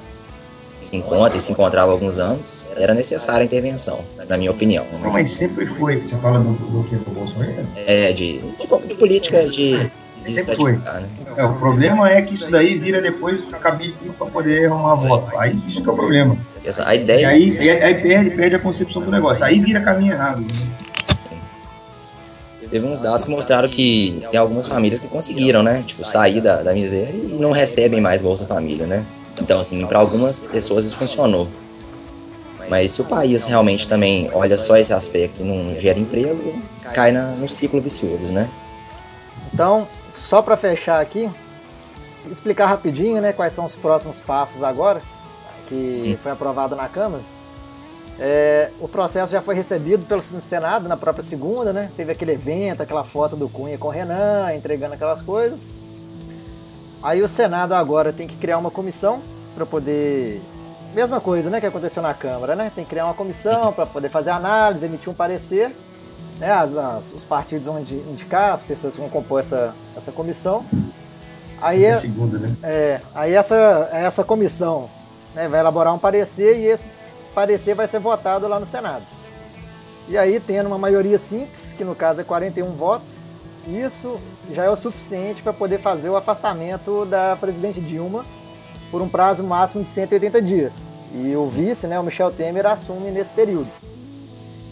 se 0.81 0.97
encontra 0.97 1.37
e 1.37 1.41
se 1.41 1.51
encontrava 1.51 1.91
há 1.91 1.95
alguns 1.95 2.19
anos, 2.19 2.67
era 2.77 2.95
necessária 2.95 3.41
a 3.41 3.45
intervenção, 3.45 4.05
na 4.29 4.37
minha 4.37 4.51
opinião. 4.51 4.85
Não, 5.01 5.11
mas 5.11 5.31
sempre 5.33 5.67
foi. 5.67 6.01
Você 6.01 6.17
fala 6.19 6.39
do, 6.39 6.53
do 6.53 6.85
que 6.85 6.97
do 6.97 7.11
Bolsonaro? 7.11 7.67
É, 7.75 8.13
de, 8.13 8.41
de, 8.41 8.89
de 8.89 8.95
políticas 8.95 9.51
de 9.51 9.91
sempre 10.27 10.57
foi. 10.57 10.77
Né? 10.77 11.09
É, 11.39 11.45
o 11.45 11.55
problema 11.55 12.11
é 12.11 12.21
que 12.21 12.35
isso 12.35 12.51
daí 12.51 12.77
vira 12.77 13.01
depois 13.01 13.41
cabide 13.63 13.95
para 14.19 14.27
poder 14.27 14.67
arrumar 14.67 14.97
voto. 14.97 15.39
Aí 15.39 15.57
isso 15.69 15.81
que 15.81 15.89
é 15.89 15.93
o 15.93 15.95
problema. 15.95 16.37
A 16.85 16.95
ideia. 16.97 17.21
E 17.21 17.25
aí, 17.27 17.59
aí, 17.61 17.71
aí, 17.81 17.95
perde, 18.03 18.31
perde 18.31 18.57
a 18.57 18.59
concepção 18.59 19.03
do 19.03 19.09
negócio. 19.09 19.45
Aí 19.45 19.61
vira 19.61 19.81
caminho 19.81 20.15
errado. 20.15 20.41
Né? 20.41 20.49
Teve 22.69 22.85
uns 22.85 22.99
dados 22.99 23.25
que 23.25 23.31
mostraram 23.31 23.69
que 23.69 24.27
tem 24.33 24.41
algumas 24.41 24.67
famílias 24.67 24.99
que 24.99 25.07
conseguiram, 25.07 25.63
né? 25.63 25.85
Tipo, 25.87 26.05
sair 26.05 26.41
da, 26.41 26.61
da 26.61 26.75
miséria 26.75 27.15
e 27.15 27.39
não 27.39 27.53
recebem 27.53 28.01
mais 28.01 28.21
Bolsa 28.21 28.45
Família, 28.45 28.85
né? 28.85 29.07
Então, 29.41 29.61
assim, 29.61 29.87
para 29.87 30.01
algumas 30.01 30.45
pessoas 30.45 30.87
isso 30.87 30.97
funcionou. 30.97 31.49
Mas 32.69 32.91
se 32.91 33.01
o 33.01 33.05
país 33.05 33.45
realmente 33.45 33.87
também 33.87 34.29
olha 34.35 34.59
só 34.59 34.77
esse 34.77 34.93
aspecto 34.93 35.43
e 35.43 35.45
não 35.45 35.79
gera 35.79 36.01
emprego, 36.01 36.61
cai 36.93 37.13
na, 37.13 37.31
no 37.31 37.49
ciclo 37.49 37.81
vicioso, 37.81 38.33
né? 38.33 38.51
Então, 39.55 39.87
só 40.19 40.43
para 40.43 40.57
fechar 40.57 41.01
aqui, 41.01 41.31
explicar 42.31 42.67
rapidinho, 42.67 43.23
né, 43.23 43.33
quais 43.33 43.53
são 43.53 43.65
os 43.65 43.75
próximos 43.75 44.21
passos 44.21 44.63
agora, 44.63 45.01
que 45.69 46.19
foi 46.23 46.33
aprovado 46.33 46.75
na 46.75 46.89
Câmara. 46.89 47.23
É, 48.21 48.71
o 48.81 48.89
processo 48.89 49.31
já 49.31 49.41
foi 49.41 49.55
recebido 49.55 50.05
pelo 50.05 50.21
Senado 50.21 50.89
na 50.89 50.97
própria 50.97 51.23
segunda, 51.23 51.73
né? 51.73 51.93
Teve 51.97 52.11
aquele 52.11 52.33
evento, 52.33 52.83
aquela 52.83 53.05
foto 53.05 53.37
do 53.37 53.49
Cunha 53.49 53.79
com 53.79 53.87
o 53.87 53.91
Renan, 53.93 54.53
entregando 54.55 54.95
aquelas 54.95 55.23
coisas. 55.23 55.79
Aí 57.01 57.23
o 57.23 57.29
Senado 57.29 57.75
agora 57.75 58.13
tem 58.13 58.27
que 58.27 58.35
criar 58.35 58.59
uma 58.59 58.73
comissão 58.73 59.23
para 59.55 59.65
poder. 59.65 60.43
Mesma 60.93 61.21
coisa, 61.21 61.49
né, 61.49 61.61
que 61.61 61.67
aconteceu 61.67 62.03
na 62.03 62.13
Câmara, 62.13 62.57
né? 62.57 62.73
Tem 62.75 62.83
que 62.83 62.91
criar 62.91 63.05
uma 63.05 63.15
comissão 63.15 63.73
para 63.73 63.87
poder 63.87 64.09
fazer 64.09 64.31
análise, 64.31 64.85
emitir 64.85 65.09
um 65.09 65.15
parecer 65.15 65.73
né, 66.39 66.51
as, 66.51 66.77
as, 66.77 67.13
os 67.13 67.25
partidos 67.25 67.67
vão 67.67 67.81
indicar 67.81 68.53
as 68.53 68.63
pessoas 68.63 68.95
que 68.95 69.01
vão 69.01 69.11
compor 69.11 69.41
essa, 69.41 69.75
essa 69.97 70.13
comissão. 70.13 70.65
Aí, 71.61 71.85
é, 71.85 71.97
segunda, 71.97 72.39
né? 72.39 72.57
é, 72.63 73.01
aí 73.15 73.35
essa, 73.35 73.89
essa 73.93 74.23
comissão 74.23 74.89
né, 75.35 75.49
vai 75.49 75.61
elaborar 75.61 75.93
um 75.93 75.99
parecer 75.99 76.59
e 76.59 76.67
esse 76.67 76.89
parecer 77.35 77.75
vai 77.75 77.89
ser 77.89 77.99
votado 77.99 78.47
lá 78.47 78.61
no 78.61 78.67
Senado. 78.67 79.05
E 80.09 80.17
aí, 80.17 80.41
tendo 80.41 80.67
uma 80.67 80.79
maioria 80.79 81.19
simples, 81.19 81.73
que 81.73 81.85
no 81.85 81.95
caso 81.95 82.21
é 82.21 82.25
41 82.25 82.73
votos, 82.73 83.29
isso 83.67 84.19
já 84.53 84.65
é 84.65 84.71
o 84.71 84.77
suficiente 84.77 85.43
para 85.43 85.53
poder 85.53 85.79
fazer 85.79 86.09
o 86.09 86.17
afastamento 86.17 87.05
da 87.05 87.37
presidente 87.37 87.81
Dilma 87.81 88.25
por 88.91 89.03
um 89.03 89.09
prazo 89.09 89.43
máximo 89.43 89.83
de 89.83 89.89
180 89.89 90.41
dias. 90.41 90.95
E 91.13 91.35
o 91.37 91.49
vice, 91.49 91.87
né, 91.87 91.99
o 91.99 92.03
Michel 92.03 92.31
Temer, 92.31 92.67
assume 92.67 93.11
nesse 93.11 93.33
período. 93.33 93.69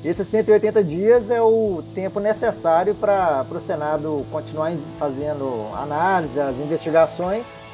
Esses 0.06 0.28
180 0.28 0.84
dias 0.84 1.32
é 1.32 1.42
o 1.42 1.82
tempo 1.92 2.20
necessário 2.20 2.94
para 2.94 3.44
o 3.50 3.58
Senado 3.58 4.24
continuar 4.30 4.70
fazendo 5.00 5.68
análise, 5.74 6.38
as 6.38 6.58
investigações 6.58 7.64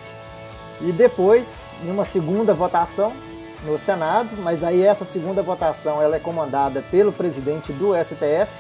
e 0.81 0.90
depois, 0.92 1.73
em 1.85 1.90
uma 1.90 2.07
segunda 2.07 2.55
votação 2.55 3.12
no 3.66 3.79
Senado, 3.79 4.35
mas 4.38 4.64
aí 4.64 4.83
essa 4.83 5.05
segunda 5.05 5.42
votação 5.42 6.01
ela 6.01 6.16
é 6.16 6.18
comandada 6.18 6.83
pelo 6.90 7.12
presidente 7.12 7.71
do 7.71 7.92
STF. 8.03 8.51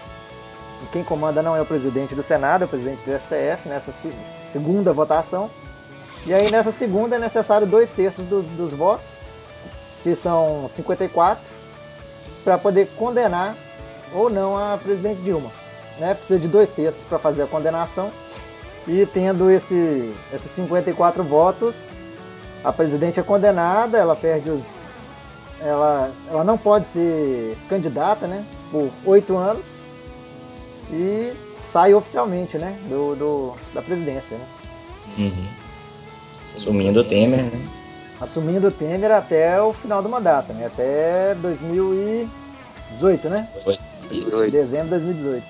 E 0.82 0.86
quem 0.92 1.02
comanda 1.02 1.40
não 1.40 1.56
é 1.56 1.62
o 1.62 1.66
presidente 1.66 2.14
do 2.14 2.22
Senado, 2.22 2.64
é 2.64 2.64
o 2.66 2.68
presidente 2.68 3.02
do 3.02 3.18
STF 3.18 3.70
nessa 3.70 3.90
segunda 4.50 4.92
votação. 4.92 5.48
E 6.26 6.34
aí 6.34 6.50
nessa 6.50 6.72
segunda 6.72 7.16
é 7.16 7.18
necessário 7.18 7.66
dois 7.66 7.90
terços 7.90 8.26
dos, 8.26 8.44
dos 8.48 8.74
votos, 8.74 9.20
que 10.02 10.14
são 10.14 10.68
54 10.68 11.61
para 12.44 12.58
poder 12.58 12.88
condenar 12.96 13.56
ou 14.12 14.28
não 14.28 14.56
a 14.56 14.76
presidente 14.76 15.20
Dilma. 15.20 15.50
Né? 15.98 16.14
Precisa 16.14 16.38
de 16.38 16.48
dois 16.48 16.70
terços 16.70 17.04
para 17.04 17.18
fazer 17.18 17.42
a 17.42 17.46
condenação. 17.46 18.12
E 18.86 19.06
tendo 19.06 19.50
esse, 19.50 20.12
esses 20.32 20.50
54 20.50 21.22
votos, 21.22 21.96
a 22.64 22.72
presidente 22.72 23.20
é 23.20 23.22
condenada, 23.22 23.98
ela 23.98 24.16
perde 24.16 24.50
os. 24.50 24.80
Ela, 25.60 26.10
ela 26.28 26.42
não 26.42 26.58
pode 26.58 26.88
ser 26.88 27.56
candidata 27.68 28.26
né, 28.26 28.44
por 28.72 28.90
oito 29.06 29.36
anos 29.36 29.86
e 30.90 31.32
sai 31.56 31.94
oficialmente 31.94 32.58
né, 32.58 32.76
do, 32.88 33.14
do 33.14 33.54
da 33.72 33.80
presidência. 33.80 34.36
Né? 34.36 34.44
Uhum. 35.18 35.46
Assumindo 36.52 37.00
o 37.00 37.04
Temer, 37.04 37.44
né? 37.44 37.81
Assumindo 38.22 38.68
o 38.68 38.70
Temer 38.70 39.10
até 39.10 39.60
o 39.60 39.72
final 39.72 40.00
do 40.00 40.08
mandato, 40.08 40.52
né? 40.52 40.66
Até 40.66 41.34
2018, 41.34 43.28
né? 43.28 43.48
Isso. 44.10 44.50
Dezembro 44.52 44.84
de 44.84 44.90
2018. 44.90 45.44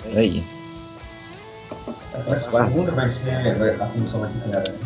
Isso 0.00 0.18
aí. 0.18 0.44
A 2.26 2.36
segunda 2.64 2.90
vai 2.90 3.08
ser. 3.08 3.30
A 3.80 3.86
comissão 3.86 4.20
vai 4.20 4.28
ser 4.30 4.40
criada, 4.40 4.70
né? 4.70 4.78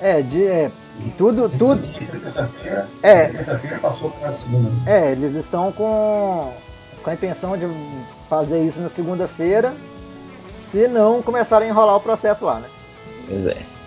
É, 0.00 0.22
de, 0.22 0.46
é, 0.46 0.72
tudo, 1.18 1.50
tudo. 1.50 1.86
Terça-feira. 1.92 2.88
É. 3.02 3.26
Terça-feira 3.28 3.78
passou 3.80 4.10
para 4.12 4.30
a 4.30 4.34
segunda. 4.34 4.70
Né? 4.70 4.76
É, 4.86 5.12
eles 5.12 5.34
estão 5.34 5.70
com, 5.72 6.54
com 7.02 7.10
a 7.10 7.12
intenção 7.12 7.58
de 7.58 7.66
fazer 8.30 8.64
isso 8.64 8.80
na 8.80 8.88
segunda-feira, 8.88 9.74
se 10.70 10.88
não 10.88 11.20
começarem 11.20 11.68
a 11.68 11.70
enrolar 11.70 11.96
o 11.96 12.00
processo 12.00 12.46
lá, 12.46 12.60
né? 12.60 12.68
Pois 13.28 13.44
é 13.44 13.79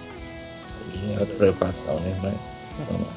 é 1.13 1.19
outra 1.19 1.35
preocupação, 1.35 1.99
né? 1.99 2.15
Mas 2.21 2.63
vamos 2.89 3.07
lá. 3.07 3.13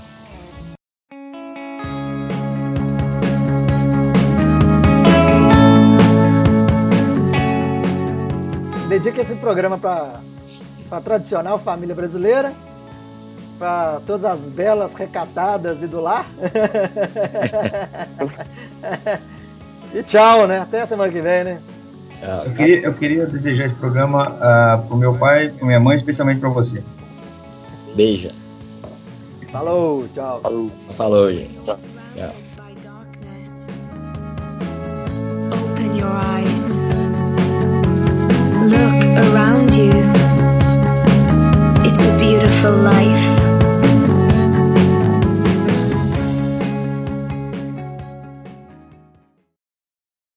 Dedica 8.88 9.20
esse 9.20 9.34
programa 9.34 9.76
para 9.76 10.20
a 10.90 11.00
tradicional 11.00 11.58
família 11.58 11.94
brasileira, 11.94 12.54
para 13.58 14.00
todas 14.06 14.24
as 14.24 14.48
belas 14.48 14.94
recatadas 14.94 15.82
e 15.82 15.86
do 15.86 16.00
lar. 16.00 16.26
e 19.92 20.02
tchau, 20.02 20.46
né? 20.46 20.60
Até 20.60 20.80
a 20.82 20.86
semana 20.86 21.12
que 21.12 21.20
vem, 21.20 21.44
né? 21.44 21.60
Eu 22.44 22.52
queria, 22.54 22.80
eu 22.80 22.94
queria 22.94 23.26
desejar 23.26 23.66
esse 23.66 23.74
programa 23.74 24.30
uh, 24.30 24.82
pro 24.86 24.96
meu 24.96 25.12
pai, 25.14 25.50
pro 25.50 25.66
minha 25.66 25.78
mãe, 25.78 25.96
especialmente 25.96 26.40
para 26.40 26.48
você. 26.48 26.82
Beija. 27.96 28.30
Falou, 29.50 30.06
tchau. 30.12 30.40
Falou, 30.42 30.70
Falou 30.90 31.32
gente. 31.32 31.54
Tchau. 31.64 31.78
tchau. 32.14 32.32
Your 35.96 36.12
eyes. 36.12 36.76
Look 38.70 39.02
around 39.24 39.72
you. 39.72 39.94
It's 41.86 42.00
a 42.04 42.18
beautiful 42.18 42.72
life. 42.72 43.35